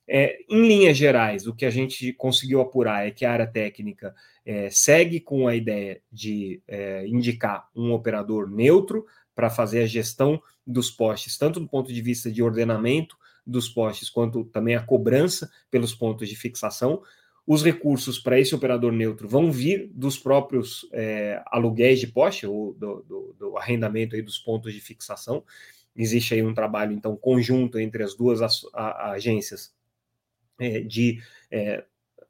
É, 0.08 0.39
em 0.50 0.67
linhas 0.67 0.98
gerais, 0.98 1.48
o 1.48 1.55
que 1.55 1.65
a 1.65 1.70
gente 1.70 2.12
conseguiu 2.13 2.60
apurar 2.60 3.08
é 3.08 3.12
que 3.12 3.24
a 3.24 3.31
área 3.31 3.48
técnica 3.48 4.13
é, 4.46 4.70
segue 4.70 5.20
com 5.20 5.48
a 5.48 5.55
ideia 5.55 6.01
de 6.12 6.62
é, 6.67 7.08
indicar 7.08 7.70
um 7.75 7.93
operador 7.93 8.50
neutro 8.50 9.05
para 9.34 9.50
fazer 9.50 9.84
a 9.84 9.88
gestão 9.88 10.41
dos 10.67 10.91
postes, 10.91 11.38
tanto 11.38 11.60
do 11.60 11.67
ponto 11.67 11.93
de 11.93 12.01
vista 12.01 12.31
de 12.31 12.43
ordenamento 12.43 13.15
dos 13.46 13.70
postes, 13.70 14.10
quanto 14.10 14.43
também 14.46 14.75
a 14.75 14.84
cobrança 14.84 15.50
pelos 15.70 15.96
pontos 15.96 16.27
de 16.27 16.36
fixação. 16.36 17.01
Os 17.45 17.63
recursos 17.63 18.19
para 18.19 18.39
esse 18.39 18.53
operador 18.53 18.91
neutro 18.91 19.27
vão 19.27 19.51
vir 19.51 19.89
dos 19.93 20.17
próprios 20.17 20.88
é, 20.93 21.41
aluguéis 21.48 22.00
de 22.00 22.07
poste, 22.07 22.45
ou 22.45 22.74
do, 22.74 23.03
do, 23.03 23.36
do, 23.38 23.57
arrendamento 23.57 24.15
aí 24.15 24.21
dos 24.21 24.38
pontos 24.38 24.74
de 24.74 24.79
fixação. 24.79 25.43
Existe 25.95 26.33
aí 26.33 26.43
um 26.43 26.53
trabalho, 26.53 26.93
então, 26.93 27.17
conjunto 27.17 27.79
entre 27.79 28.03
as 28.03 28.15
duas 28.15 28.39
agências 28.74 29.74
é, 30.60 30.79
de 30.79 31.19
é, 31.50 31.83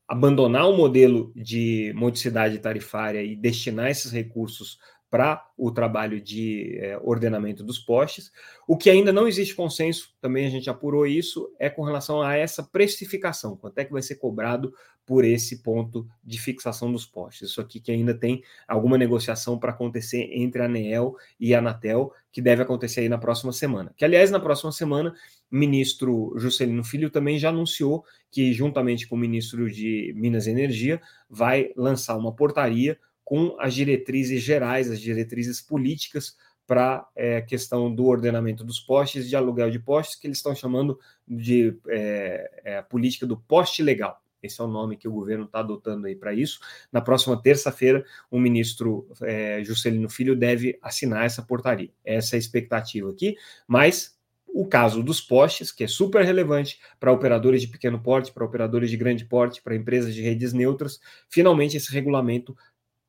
abandonar 0.08 0.70
o 0.70 0.76
modelo 0.76 1.32
de 1.36 1.94
modicidade 1.96 2.58
tarifária 2.60 3.22
e 3.22 3.36
destinar 3.36 3.90
esses 3.90 4.12
recursos 4.12 4.80
para 5.12 5.46
o 5.58 5.70
trabalho 5.70 6.22
de 6.22 6.78
é, 6.80 6.98
ordenamento 7.04 7.66
dos 7.66 7.78
postes. 7.78 8.32
O 8.66 8.78
que 8.78 8.90
ainda 8.90 9.12
não 9.12 9.28
existe 9.28 9.54
consenso, 9.54 10.16
também 10.22 10.46
a 10.46 10.50
gente 10.50 10.70
apurou 10.70 11.06
isso, 11.06 11.54
é 11.60 11.70
com 11.70 11.84
relação 11.84 12.22
a 12.22 12.36
essa 12.36 12.64
precificação, 12.64 13.58
quanto 13.58 13.78
é 13.78 13.84
que 13.84 13.92
vai 13.92 14.02
ser 14.02 14.16
cobrado 14.16 14.74
por 15.12 15.26
esse 15.26 15.58
ponto 15.58 16.08
de 16.24 16.40
fixação 16.40 16.90
dos 16.90 17.06
postes. 17.06 17.50
Isso 17.50 17.60
aqui 17.60 17.82
que 17.82 17.92
ainda 17.92 18.14
tem 18.14 18.42
alguma 18.66 18.98
negociação 18.98 19.60
para 19.60 19.72
acontecer 19.72 20.30
entre 20.32 20.62
a 20.62 20.66
ANEEL 20.68 21.18
e 21.38 21.54
a 21.54 21.60
Anatel, 21.60 22.14
que 22.32 22.42
deve 22.42 22.62
acontecer 22.62 23.02
aí 23.02 23.10
na 23.10 23.18
próxima 23.18 23.52
semana. 23.52 23.94
Que, 23.98 24.06
aliás, 24.06 24.32
na 24.32 24.40
próxima 24.40 24.72
semana, 24.72 25.14
o 25.52 25.56
ministro 25.58 26.34
Juscelino 26.38 26.82
Filho 26.82 27.10
também 27.10 27.38
já 27.38 27.50
anunciou 27.50 28.06
que, 28.32 28.54
juntamente 28.54 29.06
com 29.06 29.18
o 29.18 29.20
ministro 29.20 29.70
de 29.70 30.14
Minas 30.16 30.48
e 30.48 30.52
Energia, 30.52 31.02
vai 31.30 31.74
lançar 31.76 32.16
uma 32.16 32.34
portaria 32.34 32.98
com 33.22 33.58
as 33.60 33.74
diretrizes 33.74 34.42
gerais, 34.42 34.90
as 34.90 35.02
diretrizes 35.02 35.60
políticas 35.60 36.38
para 36.66 37.00
a 37.00 37.08
é, 37.18 37.42
questão 37.42 37.94
do 37.94 38.06
ordenamento 38.06 38.64
dos 38.64 38.80
postes, 38.80 39.28
de 39.28 39.36
aluguel 39.36 39.70
de 39.70 39.80
postes, 39.80 40.18
que 40.18 40.26
eles 40.26 40.38
estão 40.38 40.56
chamando 40.56 40.98
de 41.28 41.78
é, 41.90 42.62
é, 42.64 42.82
política 42.82 43.28
do 43.28 43.36
poste 43.36 43.84
legal. 43.84 44.22
Esse 44.42 44.60
é 44.62 44.64
o 44.64 44.68
nome 44.68 44.98
que 44.98 45.08
o 45.08 45.12
governo 45.12 45.46
está 45.46 45.60
adotando 45.60 46.08
aí 46.08 46.16
para 46.16 46.34
isso. 46.34 46.60
Na 46.92 47.02
próxima 47.02 47.42
terça-feira, 47.42 48.04
o 48.30 48.40
ministro 48.40 49.08
é, 49.22 49.64
Juscelino 49.64 50.10
Filho 50.10 50.36
deve 50.36 50.78
assinar 50.82 51.26
essa 51.26 51.42
portaria. 51.42 51.92
Essa 52.04 52.36
é 52.36 52.38
a 52.38 52.40
expectativa 52.40 53.10
aqui, 53.10 53.36
mas 53.68 54.18
o 54.54 54.66
caso 54.66 55.02
dos 55.02 55.22
postes, 55.22 55.72
que 55.72 55.84
é 55.84 55.88
super 55.88 56.26
relevante 56.26 56.80
para 57.00 57.12
operadores 57.12 57.62
de 57.62 57.68
pequeno 57.68 58.02
porte, 58.02 58.32
para 58.32 58.46
operadores 58.46 58.90
de 58.90 58.98
grande 58.98 59.26
porte, 59.26 59.62
para 59.62 59.76
empresas 59.76 60.14
de 60.14 60.22
redes 60.22 60.54
neutras, 60.54 61.00
finalmente 61.30 61.78
esse 61.78 61.92
regulamento 61.92 62.56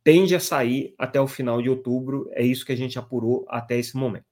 tende 0.04 0.34
a 0.34 0.40
sair 0.40 0.94
até 0.98 1.20
o 1.20 1.26
final 1.26 1.60
de 1.62 1.70
outubro, 1.70 2.28
é 2.32 2.44
isso 2.44 2.64
que 2.66 2.72
a 2.72 2.76
gente 2.76 2.98
apurou 2.98 3.44
até 3.48 3.78
esse 3.78 3.96
momento. 3.96 4.31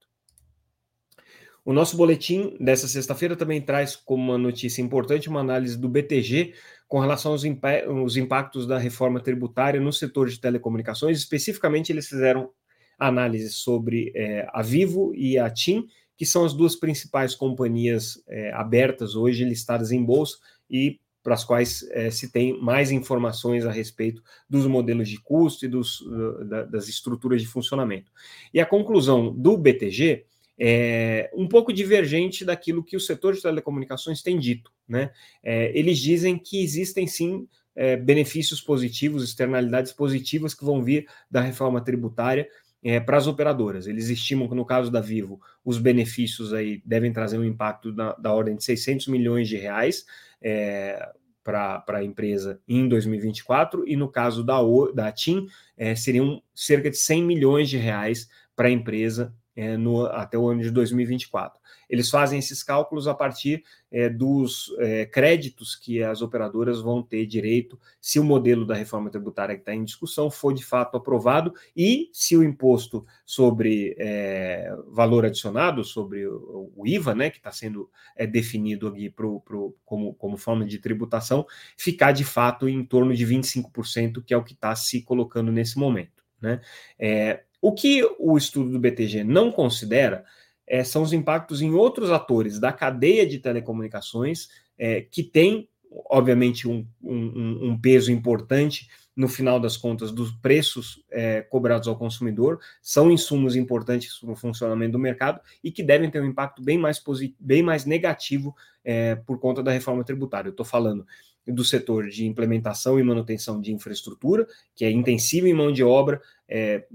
O 1.65 1.73
nosso 1.73 1.97
boletim 1.97 2.57
dessa 2.59 2.89
sexta-feira 2.89 3.37
também 3.37 3.61
traz 3.61 3.95
como 3.95 4.23
uma 4.23 4.39
notícia 4.39 4.81
importante 4.81 5.29
uma 5.29 5.41
análise 5.41 5.79
do 5.79 5.89
BTG 5.89 6.55
com 6.89 6.99
relação 6.99 7.33
aos, 7.33 8.17
impactos 8.17 8.67
da 8.67 8.79
reforma 8.79 9.21
tributária 9.21 9.81
no 9.81 9.93
setor 9.93 10.29
de 10.29 10.41
telecomunicações. 10.41 11.19
Especificamente, 11.19 11.93
eles 11.93 12.09
fizeram 12.09 12.51
análise 12.99 13.51
sobre 13.51 14.13
é, 14.15 14.47
a 14.53 14.63
Vivo 14.63 15.13
e 15.15 15.39
a 15.39 15.49
TIM, 15.49 15.87
que 16.17 16.27
são 16.27 16.45
as 16.45 16.53
duas 16.53 16.77
principais 16.77 17.35
companhias 17.35 18.23
é, 18.29 18.53
abertas 18.53 19.15
hoje, 19.15 19.45
listadas 19.45 19.93
em 19.93 20.05
bolsa, 20.05 20.39
e 20.69 20.99
para 21.23 21.35
as 21.35 21.45
quais 21.45 21.87
é, 21.91 22.11
se 22.11 22.33
tem 22.33 22.59
mais 22.61 22.91
informações 22.91 23.67
a 23.67 23.71
respeito 23.71 24.23
dos 24.49 24.67
modelos 24.67 25.09
de 25.09 25.21
custo 25.21 25.67
e 25.67 25.69
dos, 25.69 26.03
da, 26.49 26.65
das 26.65 26.89
estruturas 26.89 27.43
de 27.43 27.47
funcionamento. 27.47 28.11
E 28.53 28.61
a 28.61 28.67
conclusão 28.67 29.33
do 29.35 29.57
BTG 29.57 30.25
é 30.63 31.31
um 31.35 31.49
pouco 31.49 31.73
divergente 31.73 32.45
daquilo 32.45 32.85
que 32.85 32.95
o 32.95 33.01
setor 33.01 33.33
de 33.33 33.41
telecomunicações 33.41 34.23
tem 34.23 34.39
dito. 34.39 34.71
Né? 34.87 35.11
É, 35.43 35.77
eles 35.77 35.99
dizem 35.99 36.37
que 36.37 36.63
existem 36.63 37.07
sim 37.07 37.49
é, 37.75 37.97
benefícios 37.97 38.61
positivos, 38.61 39.25
externalidades 39.25 39.91
positivas 39.91 40.53
que 40.53 40.65
vão 40.65 40.83
vir 40.83 41.07
da 41.31 41.41
reforma 41.41 41.81
tributária 41.81 42.47
é, 42.85 43.01
para 43.01 43.17
as 43.17 43.27
operadoras. 43.27 43.87
Eles 43.87 44.11
estimam 44.11 44.49
que 44.49 44.55
no 44.55 44.67
caso 44.67 44.91
da 44.91 45.01
Vivo, 45.01 45.41
os 45.65 45.79
benefícios 45.79 46.53
aí 46.53 46.83
devem 46.85 47.11
trazer 47.11 47.39
um 47.39 47.45
impacto 47.45 47.91
da, 47.91 48.13
da 48.15 48.31
ordem 48.31 48.57
de 48.57 48.63
600 48.63 49.07
milhões 49.07 49.49
de 49.49 49.57
reais 49.57 50.05
é, 50.43 51.11
para 51.43 51.83
a 51.89 52.05
empresa 52.05 52.61
em 52.69 52.87
2024, 52.87 53.89
e 53.89 53.97
no 53.97 54.09
caso 54.09 54.45
da, 54.45 54.59
da 54.95 55.11
TIM, 55.11 55.47
é, 55.75 55.95
seriam 55.95 56.43
cerca 56.55 56.91
de 56.91 56.99
100 56.99 57.25
milhões 57.25 57.71
de 57.71 57.79
reais 57.79 58.29
para 58.55 58.69
a 58.69 58.71
empresa 58.71 59.35
é, 59.61 59.77
no, 59.77 60.07
até 60.07 60.39
o 60.39 60.49
ano 60.49 60.63
de 60.63 60.71
2024. 60.71 61.61
Eles 61.89 62.09
fazem 62.09 62.39
esses 62.39 62.63
cálculos 62.63 63.07
a 63.07 63.15
partir 63.15 63.63
é, 63.91 64.09
dos 64.09 64.75
é, 64.79 65.05
créditos 65.05 65.77
que 65.77 66.03
as 66.03 66.23
operadoras 66.23 66.81
vão 66.81 67.03
ter 67.03 67.27
direito 67.27 67.79
se 68.01 68.19
o 68.19 68.25
modelo 68.25 68.65
da 68.65 68.75
reforma 68.75 69.11
tributária 69.11 69.55
que 69.57 69.61
está 69.61 69.75
em 69.75 69.85
discussão 69.85 70.31
for 70.31 70.55
de 70.55 70.65
fato 70.65 70.97
aprovado 70.97 71.53
e 71.77 72.09
se 72.13 72.37
o 72.37 72.43
imposto 72.43 73.05
sobre 73.27 73.95
é, 73.99 74.73
valor 74.89 75.27
adicionado, 75.27 75.85
sobre 75.85 76.27
o, 76.27 76.73
IVA, 76.87 77.15
né, 77.15 77.29
que 77.29 77.37
está 77.37 77.53
sendo 77.53 77.91
é, 78.17 78.27
definido 78.27 78.89
aqui 78.89 79.11
pro, 79.11 79.41
pro, 79.41 79.77
como, 79.85 80.15
como 80.15 80.39
forma 80.39 80.65
de 80.65 80.79
tributação, 80.79 81.45
ficar 81.77 82.13
de 82.13 82.25
fato 82.25 82.69
em 82.69 82.83
torno 82.83 83.15
de 83.15 83.27
25%, 83.27 84.25
que 84.25 84.33
é 84.33 84.37
o 84.37 84.45
que 84.45 84.55
está 84.55 84.75
se 84.75 85.03
colocando 85.03 85.53
nesse 85.53 85.79
momento. 85.79 86.21
Né? 86.41 86.61
É, 86.99 87.43
o 87.61 87.73
que 87.73 88.03
o 88.19 88.37
estudo 88.37 88.71
do 88.71 88.79
BTG 88.79 89.25
não 89.25 89.53
considera 89.53 90.25
é, 90.67 90.85
são 90.85 91.03
os 91.03 91.13
impactos 91.13 91.61
em 91.61 91.73
outros 91.73 92.11
atores 92.11 92.59
da 92.59 92.73
cadeia 92.73 93.27
de 93.27 93.41
telecomunicações, 93.41 94.49
é, 94.79 95.01
que 95.01 95.23
tem, 95.23 95.69
obviamente, 96.09 96.69
um, 96.69 96.87
um, 97.03 97.71
um, 97.71 97.79
peso 97.79 98.13
importante 98.13 98.89
no 99.17 99.29
final 99.29 99.59
das 99.59 99.77
contas 99.77 100.13
dos 100.13 100.31
preços 100.31 101.05
é, 101.11 101.43
cobrados 101.43 101.89
ao 101.89 101.97
consumidor, 101.97 102.61
são 102.81 103.11
insumos 103.11 103.57
importantes 103.57 104.19
para 104.19 104.31
o 104.31 104.37
funcionamento 104.37 104.93
do 104.93 104.99
mercado 104.99 105.41
e 105.63 105.73
que 105.73 105.83
devem 105.83 106.09
ter 106.09 106.23
um 106.23 106.27
impacto 106.27 106.63
bem 106.63 106.79
mais, 106.79 107.03
bem 107.39 107.63
mais 107.63 107.85
negativo 107.85 108.55
é, 108.85 109.17
por 109.17 109.39
conta 109.41 109.63
da 109.63 109.73
reforma 109.73 110.05
tributária. 110.05 110.49
Eu 110.49 110.53
estou 110.53 110.65
falando 110.65 111.05
do 111.47 111.65
setor 111.65 112.09
de 112.09 112.27
implementação 112.27 112.99
e 112.99 113.03
manutenção 113.03 113.61
de 113.61 113.73
infraestrutura, 113.73 114.47
que 114.75 114.85
é 114.85 114.91
intensivo 114.91 115.49
em 115.49 115.55
mão 115.55 115.73
de 115.73 115.83
obra, 115.83 116.23
é, 116.49 116.87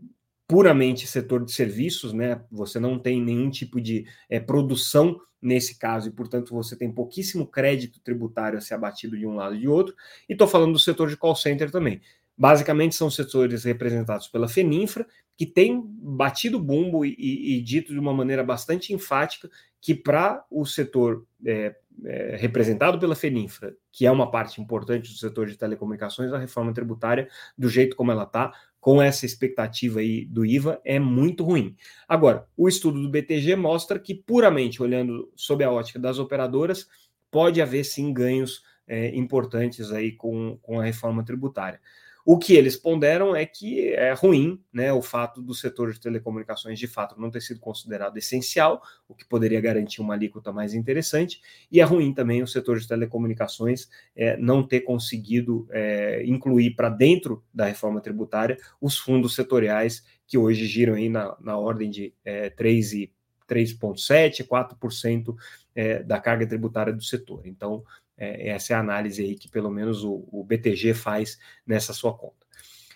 puramente 0.48 1.08
setor 1.08 1.44
de 1.44 1.52
serviços, 1.52 2.14
né? 2.14 2.42
Você 2.52 2.80
não 2.80 3.00
tem 3.00 3.22
nenhum 3.22 3.50
tipo 3.50 3.82
de 3.82 4.06
é, 4.30 4.40
produção 4.40 5.20
nesse 5.42 5.78
caso, 5.78 6.10
e 6.10 6.12
portanto 6.12 6.54
você 6.54 6.76
tem 6.76 6.92
pouquíssimo 6.92 7.46
crédito 7.46 8.00
tributário 8.00 8.58
a 8.58 8.62
ser 8.62 8.74
abatido 8.74 9.18
de 9.18 9.28
um 9.28 9.36
lado 9.36 9.56
e 9.56 9.60
de 9.60 9.68
outro. 9.68 9.96
E 10.28 10.34
estou 10.34 10.48
falando 10.48 10.74
do 10.74 10.80
setor 10.80 11.10
de 11.10 11.18
call 11.18 11.36
center 11.36 11.70
também. 11.70 12.02
Basicamente 12.38 12.96
são 12.96 13.10
setores 13.10 13.64
representados 13.64 14.28
pela 14.28 14.48
Feninfra, 14.48 15.06
que 15.38 15.46
tem 15.46 15.82
batido 15.86 16.60
bumbo 16.60 17.06
e, 17.06 17.16
e, 17.18 17.58
e 17.58 17.62
dito 17.62 17.94
de 17.94 18.00
uma 18.00 18.14
maneira 18.14 18.44
bastante 18.44 18.94
enfática 18.94 19.50
que 19.80 19.94
para 19.94 20.44
o 20.50 20.66
setor 20.66 21.26
é, 21.46 21.76
é, 22.04 22.36
representado 22.38 23.00
pela 23.00 23.16
Feninfra, 23.16 23.76
que 23.92 24.06
é 24.06 24.12
uma 24.12 24.32
parte 24.32 24.60
importante 24.60 25.12
do 25.12 25.18
setor 25.18 25.48
de 25.48 25.56
telecomunicações, 25.56 26.34
a 26.34 26.40
reforma 26.40 26.74
tributária, 26.74 27.30
do 27.58 27.70
jeito 27.70 27.96
como 27.96 28.12
ela 28.12 28.24
está, 28.24 28.52
com 28.86 29.02
essa 29.02 29.26
expectativa 29.26 30.00
aí 30.00 30.26
do 30.26 30.46
IVA, 30.46 30.80
é 30.86 31.00
muito 31.00 31.44
ruim. 31.44 31.76
Agora, 32.08 32.46
o 32.56 32.68
estudo 32.68 33.02
do 33.02 33.10
BTG 33.10 33.56
mostra 33.56 33.98
que, 33.98 34.14
puramente 34.14 34.80
olhando 34.80 35.28
sob 35.36 35.64
a 35.64 35.72
ótica 35.72 35.98
das 35.98 36.20
operadoras, 36.20 36.88
pode 37.32 37.60
haver 37.64 37.84
sim 37.84 38.14
ganhos 38.14 38.62
é, 38.88 39.08
importantes 39.16 39.92
aí 39.92 40.12
com, 40.12 40.60
com 40.62 40.80
a 40.80 40.84
reforma 40.84 41.26
tributária. 41.26 41.82
O 42.28 42.40
que 42.40 42.54
eles 42.56 42.76
ponderam 42.76 43.36
é 43.36 43.46
que 43.46 43.94
é 43.94 44.12
ruim 44.12 44.60
né, 44.74 44.92
o 44.92 45.00
fato 45.00 45.44
do 45.44 45.54
setor 45.54 45.94
de 45.94 46.00
telecomunicações 46.00 46.80
de 46.80 46.88
fato 46.88 47.22
não 47.22 47.30
ter 47.30 47.40
sido 47.40 47.60
considerado 47.60 48.18
essencial, 48.18 48.82
o 49.08 49.14
que 49.14 49.24
poderia 49.24 49.62
garantir 49.62 50.02
uma 50.02 50.16
alíquota 50.16 50.52
mais 50.52 50.74
interessante, 50.74 51.40
e 51.72 51.80
é 51.80 51.84
ruim 51.84 52.12
também 52.16 52.42
o 52.42 52.48
setor 52.48 52.80
de 52.80 52.88
telecomunicações 52.88 53.88
é, 54.16 54.36
não 54.38 54.68
ter 54.68 54.82
conseguido 54.82 55.68
é, 55.70 56.26
incluir 56.26 56.72
para 56.72 56.90
dentro 56.90 57.44
da 57.54 57.66
reforma 57.66 58.02
tributária 58.02 58.58
os 58.82 58.98
fundos 58.98 59.36
setoriais 59.36 60.04
que 60.26 60.36
hoje 60.36 60.66
giram 60.66 60.96
aí 60.96 61.10
na, 61.10 61.38
na 61.40 61.60
ordem 61.60 61.92
de 61.92 62.12
é, 62.26 62.50
3,7%, 62.50 64.48
4% 64.48 65.36
é, 65.76 66.02
da 66.02 66.20
carga 66.20 66.48
tributária 66.48 66.94
do 66.94 67.04
setor. 67.04 67.42
Então, 67.46 67.84
é, 68.18 68.50
essa 68.50 68.74
é 68.74 68.76
a 68.76 68.80
análise 68.80 69.22
aí 69.22 69.36
que 69.36 69.50
pelo 69.50 69.70
menos 69.70 70.04
o, 70.04 70.28
o 70.32 70.44
BTG 70.44 70.94
faz 70.94 71.38
nessa 71.68 71.94
sua 71.94 72.14
conta. 72.14 72.46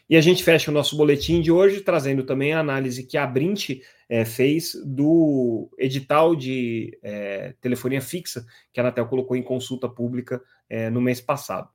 E 0.09 0.17
a 0.17 0.21
gente 0.21 0.43
fecha 0.43 0.71
o 0.71 0.73
nosso 0.73 0.97
boletim 0.97 1.39
de 1.39 1.51
hoje 1.51 1.81
trazendo 1.81 2.23
também 2.23 2.53
a 2.53 2.59
análise 2.59 3.05
que 3.05 3.15
a 3.15 3.27
Brint 3.27 3.81
é, 4.09 4.25
fez 4.25 4.73
do 4.83 5.69
edital 5.77 6.35
de 6.35 6.97
é, 7.03 7.53
telefonia 7.61 8.01
fixa 8.01 8.43
que 8.73 8.79
a 8.79 8.83
Anatel 8.83 9.05
colocou 9.05 9.37
em 9.37 9.43
consulta 9.43 9.87
pública 9.87 10.41
é, 10.67 10.89
no 10.89 10.99
mês 10.99 11.21
passado. 11.21 11.69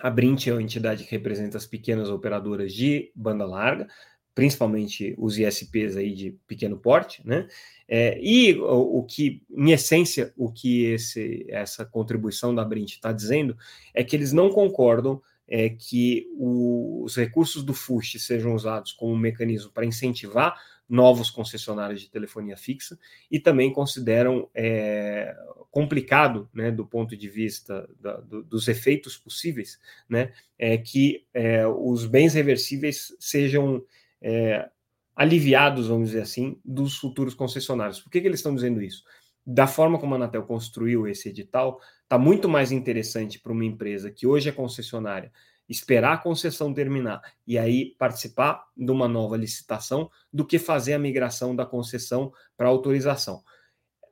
A 0.00 0.10
Brint 0.10 0.46
é 0.46 0.52
uma 0.52 0.62
entidade 0.62 1.04
que 1.04 1.10
representa 1.10 1.56
as 1.56 1.66
pequenas 1.66 2.08
operadoras 2.08 2.72
de 2.72 3.10
banda 3.16 3.44
larga, 3.44 3.88
principalmente 4.34 5.14
os 5.16 5.38
ISPs 5.38 5.96
aí 5.96 6.12
de 6.12 6.32
pequeno 6.46 6.76
porte, 6.76 7.22
né? 7.24 7.46
É, 7.86 8.18
e 8.20 8.54
o, 8.54 8.98
o, 8.98 9.02
que, 9.04 9.42
em 9.50 9.70
essência, 9.70 10.32
o 10.36 10.50
que 10.50 10.86
esse, 10.86 11.46
essa 11.48 11.84
contribuição 11.84 12.54
da 12.54 12.64
Brint 12.64 12.92
está 12.92 13.12
dizendo 13.12 13.56
é 13.92 14.02
que 14.02 14.16
eles 14.16 14.32
não 14.32 14.50
concordam 14.50 15.20
é, 15.46 15.68
que 15.68 16.26
o, 16.36 17.02
os 17.04 17.16
recursos 17.16 17.62
do 17.62 17.74
FUST 17.74 18.18
sejam 18.18 18.54
usados 18.54 18.92
como 18.92 19.12
um 19.12 19.18
mecanismo 19.18 19.70
para 19.70 19.84
incentivar 19.84 20.58
novos 20.88 21.30
concessionários 21.30 22.00
de 22.00 22.10
telefonia 22.10 22.56
fixa 22.56 22.98
e 23.30 23.38
também 23.38 23.72
consideram 23.72 24.48
é, 24.54 25.34
complicado, 25.70 26.48
né, 26.52 26.70
do 26.70 26.86
ponto 26.86 27.16
de 27.16 27.28
vista 27.28 27.88
da, 28.00 28.18
do, 28.18 28.42
dos 28.42 28.68
efeitos 28.68 29.16
possíveis, 29.16 29.78
né, 30.08 30.32
é 30.58 30.76
que 30.78 31.26
é, 31.32 31.66
os 31.66 32.06
bens 32.06 32.34
reversíveis 32.34 33.14
sejam 33.18 33.84
é, 34.24 34.70
aliviados, 35.14 35.88
vamos 35.88 36.08
dizer 36.08 36.22
assim, 36.22 36.58
dos 36.64 36.96
futuros 36.96 37.34
concessionários. 37.34 38.00
Por 38.00 38.10
que, 38.10 38.20
que 38.20 38.26
eles 38.26 38.40
estão 38.40 38.54
dizendo 38.54 38.82
isso? 38.82 39.04
Da 39.46 39.66
forma 39.66 39.98
como 39.98 40.14
a 40.14 40.16
Anatel 40.16 40.44
construiu 40.44 41.06
esse 41.06 41.28
edital, 41.28 41.78
está 42.02 42.18
muito 42.18 42.48
mais 42.48 42.72
interessante 42.72 43.38
para 43.38 43.52
uma 43.52 43.64
empresa 43.64 44.10
que 44.10 44.26
hoje 44.26 44.48
é 44.48 44.52
concessionária 44.52 45.30
esperar 45.68 46.14
a 46.14 46.18
concessão 46.18 46.74
terminar 46.74 47.22
e 47.46 47.58
aí 47.58 47.94
participar 47.98 48.64
de 48.76 48.90
uma 48.90 49.08
nova 49.08 49.36
licitação 49.36 50.10
do 50.32 50.44
que 50.44 50.58
fazer 50.58 50.94
a 50.94 50.98
migração 50.98 51.56
da 51.56 51.64
concessão 51.64 52.32
para 52.56 52.68
autorização. 52.68 53.42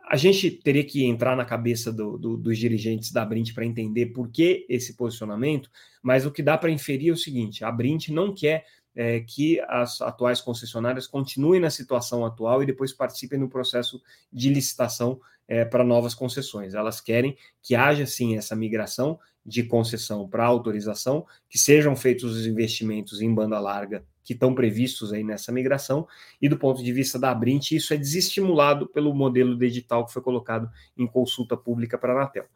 A 0.08 0.16
gente 0.16 0.50
teria 0.50 0.84
que 0.84 1.04
entrar 1.04 1.36
na 1.36 1.44
cabeça 1.44 1.92
do, 1.92 2.18
do, 2.18 2.36
dos 2.36 2.58
dirigentes 2.58 3.12
da 3.12 3.24
Brint 3.24 3.54
para 3.54 3.64
entender 3.64 4.06
por 4.06 4.30
que 4.30 4.66
esse 4.68 4.96
posicionamento, 4.96 5.70
mas 6.02 6.26
o 6.26 6.30
que 6.30 6.42
dá 6.42 6.58
para 6.58 6.70
inferir 6.70 7.10
é 7.10 7.12
o 7.12 7.16
seguinte: 7.16 7.64
a 7.64 7.70
Brint 7.70 8.08
não 8.08 8.34
quer 8.34 8.64
é, 8.94 9.20
que 9.20 9.60
as 9.68 10.00
atuais 10.00 10.40
concessionárias 10.40 11.06
continuem 11.06 11.60
na 11.60 11.70
situação 11.70 12.24
atual 12.24 12.62
e 12.62 12.66
depois 12.66 12.92
participem 12.92 13.38
no 13.38 13.48
processo 13.48 14.02
de 14.32 14.48
licitação 14.48 15.20
é, 15.48 15.64
para 15.64 15.84
novas 15.84 16.14
concessões. 16.14 16.74
Elas 16.74 17.00
querem 17.00 17.36
que 17.62 17.74
haja 17.74 18.06
sim 18.06 18.36
essa 18.36 18.54
migração 18.54 19.18
de 19.44 19.64
concessão 19.64 20.28
para 20.28 20.44
autorização, 20.44 21.26
que 21.48 21.58
sejam 21.58 21.96
feitos 21.96 22.36
os 22.36 22.46
investimentos 22.46 23.20
em 23.20 23.34
banda 23.34 23.58
larga 23.58 24.04
que 24.24 24.34
estão 24.34 24.54
previstos 24.54 25.12
aí 25.12 25.24
nessa 25.24 25.50
migração, 25.50 26.06
e 26.40 26.48
do 26.48 26.56
ponto 26.56 26.82
de 26.82 26.92
vista 26.92 27.18
da 27.18 27.34
Brint, 27.34 27.72
isso 27.72 27.92
é 27.92 27.96
desestimulado 27.96 28.86
pelo 28.86 29.12
modelo 29.12 29.56
de 29.56 29.66
edital 29.66 30.06
que 30.06 30.12
foi 30.12 30.22
colocado 30.22 30.70
em 30.96 31.06
consulta 31.06 31.56
pública 31.56 31.98
para 31.98 32.12
a 32.12 32.16
Anatel. 32.16 32.46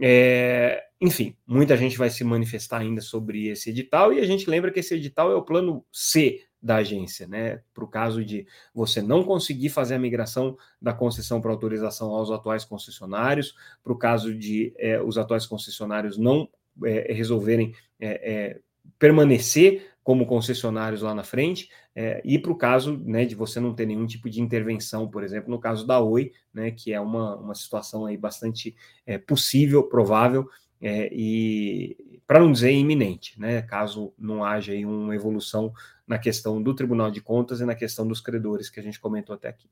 É, 0.00 0.82
enfim, 1.00 1.36
muita 1.46 1.76
gente 1.76 1.98
vai 1.98 2.08
se 2.08 2.24
manifestar 2.24 2.78
ainda 2.78 3.00
sobre 3.00 3.48
esse 3.48 3.70
edital, 3.70 4.12
e 4.12 4.20
a 4.20 4.24
gente 4.24 4.48
lembra 4.48 4.70
que 4.70 4.80
esse 4.80 4.94
edital 4.94 5.30
é 5.30 5.34
o 5.34 5.42
plano 5.42 5.84
C 5.92 6.42
da 6.62 6.76
agência, 6.76 7.26
né? 7.26 7.60
Para 7.72 7.84
o 7.84 7.88
caso 7.88 8.24
de 8.24 8.46
você 8.74 9.00
não 9.00 9.22
conseguir 9.22 9.70
fazer 9.70 9.94
a 9.94 9.98
migração 9.98 10.56
da 10.80 10.92
concessão 10.92 11.40
para 11.40 11.50
autorização 11.50 12.10
aos 12.10 12.30
atuais 12.30 12.64
concessionários, 12.64 13.54
para 13.82 13.92
o 13.92 13.98
caso 13.98 14.34
de 14.34 14.74
é, 14.78 15.00
os 15.02 15.16
atuais 15.16 15.46
concessionários 15.46 16.18
não 16.18 16.48
é, 16.84 17.12
resolverem 17.12 17.74
é, 17.98 18.32
é 18.32 18.60
permanecer 18.98 19.90
como 20.02 20.26
concessionários 20.26 21.02
lá 21.02 21.14
na 21.14 21.22
frente, 21.22 21.68
é, 21.94 22.22
e 22.24 22.38
para 22.38 22.52
o 22.52 22.56
caso 22.56 22.96
né, 23.04 23.24
de 23.24 23.34
você 23.34 23.60
não 23.60 23.74
ter 23.74 23.86
nenhum 23.86 24.06
tipo 24.06 24.30
de 24.30 24.40
intervenção, 24.40 25.08
por 25.08 25.22
exemplo, 25.22 25.50
no 25.50 25.58
caso 25.58 25.86
da 25.86 26.00
Oi, 26.00 26.32
né, 26.52 26.70
que 26.70 26.92
é 26.92 27.00
uma, 27.00 27.36
uma 27.36 27.54
situação 27.54 28.06
aí 28.06 28.16
bastante 28.16 28.74
é, 29.06 29.18
possível, 29.18 29.82
provável, 29.82 30.48
é, 30.80 31.10
e 31.12 32.22
para 32.26 32.40
não 32.40 32.52
dizer 32.52 32.72
iminente, 32.72 33.38
né, 33.38 33.60
caso 33.62 34.14
não 34.18 34.42
haja 34.42 34.72
aí 34.72 34.86
uma 34.86 35.14
evolução 35.14 35.72
na 36.06 36.18
questão 36.18 36.62
do 36.62 36.74
Tribunal 36.74 37.10
de 37.10 37.20
Contas 37.20 37.60
e 37.60 37.64
na 37.64 37.74
questão 37.74 38.06
dos 38.06 38.20
credores 38.20 38.70
que 38.70 38.80
a 38.80 38.82
gente 38.82 38.98
comentou 38.98 39.34
até 39.34 39.48
aqui. 39.48 39.68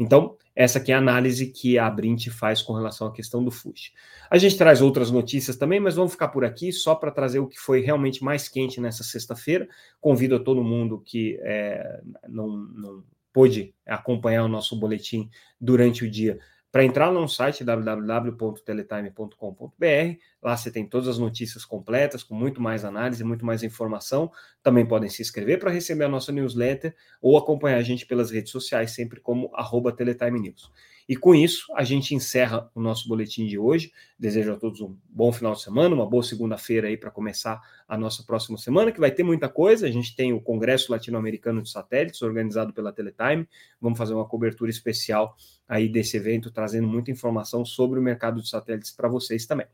Então, 0.00 0.34
essa 0.56 0.78
aqui 0.78 0.92
é 0.92 0.94
a 0.94 0.98
análise 0.98 1.46
que 1.48 1.78
a 1.78 1.90
Brint 1.90 2.28
faz 2.30 2.62
com 2.62 2.72
relação 2.72 3.06
à 3.06 3.12
questão 3.12 3.44
do 3.44 3.50
FUSH. 3.50 3.92
A 4.30 4.38
gente 4.38 4.56
traz 4.56 4.80
outras 4.80 5.10
notícias 5.10 5.56
também, 5.56 5.78
mas 5.78 5.94
vamos 5.94 6.12
ficar 6.12 6.28
por 6.28 6.42
aqui 6.42 6.72
só 6.72 6.94
para 6.94 7.10
trazer 7.10 7.38
o 7.38 7.46
que 7.46 7.58
foi 7.58 7.82
realmente 7.82 8.24
mais 8.24 8.48
quente 8.48 8.80
nessa 8.80 9.04
sexta-feira. 9.04 9.68
Convido 10.00 10.36
a 10.36 10.40
todo 10.40 10.64
mundo 10.64 11.02
que 11.04 11.38
é, 11.42 12.00
não, 12.26 12.48
não 12.48 13.04
pôde 13.30 13.74
acompanhar 13.86 14.42
o 14.44 14.48
nosso 14.48 14.74
boletim 14.74 15.28
durante 15.60 16.02
o 16.02 16.10
dia 16.10 16.38
para 16.72 16.84
entrar 16.84 17.10
no 17.10 17.26
site 17.28 17.64
www.teletime.com.br. 17.64 20.18
Lá 20.42 20.56
você 20.56 20.70
tem 20.70 20.86
todas 20.86 21.08
as 21.08 21.18
notícias 21.18 21.64
completas, 21.64 22.22
com 22.22 22.34
muito 22.34 22.60
mais 22.60 22.84
análise, 22.84 23.24
muito 23.24 23.44
mais 23.44 23.62
informação. 23.62 24.30
Também 24.62 24.86
podem 24.86 25.08
se 25.08 25.20
inscrever 25.20 25.58
para 25.58 25.70
receber 25.70 26.04
a 26.04 26.08
nossa 26.08 26.30
newsletter 26.30 26.94
ou 27.20 27.36
acompanhar 27.36 27.78
a 27.78 27.82
gente 27.82 28.06
pelas 28.06 28.30
redes 28.30 28.52
sociais, 28.52 28.92
sempre 28.92 29.20
como 29.20 29.50
arroba 29.54 29.92
Teletime 29.92 30.40
News. 30.40 30.70
E 31.10 31.16
com 31.16 31.34
isso, 31.34 31.66
a 31.74 31.82
gente 31.82 32.14
encerra 32.14 32.70
o 32.72 32.80
nosso 32.80 33.08
boletim 33.08 33.44
de 33.44 33.58
hoje. 33.58 33.90
Desejo 34.16 34.52
a 34.52 34.56
todos 34.56 34.80
um 34.80 34.96
bom 35.08 35.32
final 35.32 35.54
de 35.54 35.60
semana, 35.60 35.92
uma 35.92 36.08
boa 36.08 36.22
segunda-feira 36.22 36.86
aí 36.86 36.96
para 36.96 37.10
começar 37.10 37.60
a 37.88 37.98
nossa 37.98 38.22
próxima 38.22 38.56
semana, 38.56 38.92
que 38.92 39.00
vai 39.00 39.10
ter 39.10 39.24
muita 39.24 39.48
coisa. 39.48 39.88
A 39.88 39.90
gente 39.90 40.14
tem 40.14 40.32
o 40.32 40.40
Congresso 40.40 40.92
Latino-Americano 40.92 41.62
de 41.62 41.68
Satélites, 41.68 42.22
organizado 42.22 42.72
pela 42.72 42.92
Teletime. 42.92 43.48
Vamos 43.80 43.98
fazer 43.98 44.14
uma 44.14 44.24
cobertura 44.24 44.70
especial 44.70 45.34
aí 45.66 45.88
desse 45.88 46.16
evento, 46.16 46.48
trazendo 46.48 46.86
muita 46.86 47.10
informação 47.10 47.64
sobre 47.64 47.98
o 47.98 48.02
mercado 48.02 48.40
de 48.40 48.48
satélites 48.48 48.92
para 48.92 49.08
vocês 49.08 49.46
também. 49.46 49.66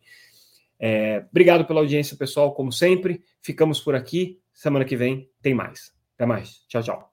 É, 0.80 1.26
obrigado 1.30 1.66
pela 1.66 1.80
audiência, 1.80 2.16
pessoal, 2.16 2.54
como 2.54 2.72
sempre. 2.72 3.22
Ficamos 3.42 3.78
por 3.78 3.94
aqui. 3.94 4.40
Semana 4.54 4.86
que 4.86 4.96
vem 4.96 5.28
tem 5.42 5.52
mais. 5.52 5.92
Até 6.14 6.24
mais. 6.24 6.64
Tchau, 6.66 6.82
tchau. 6.82 7.12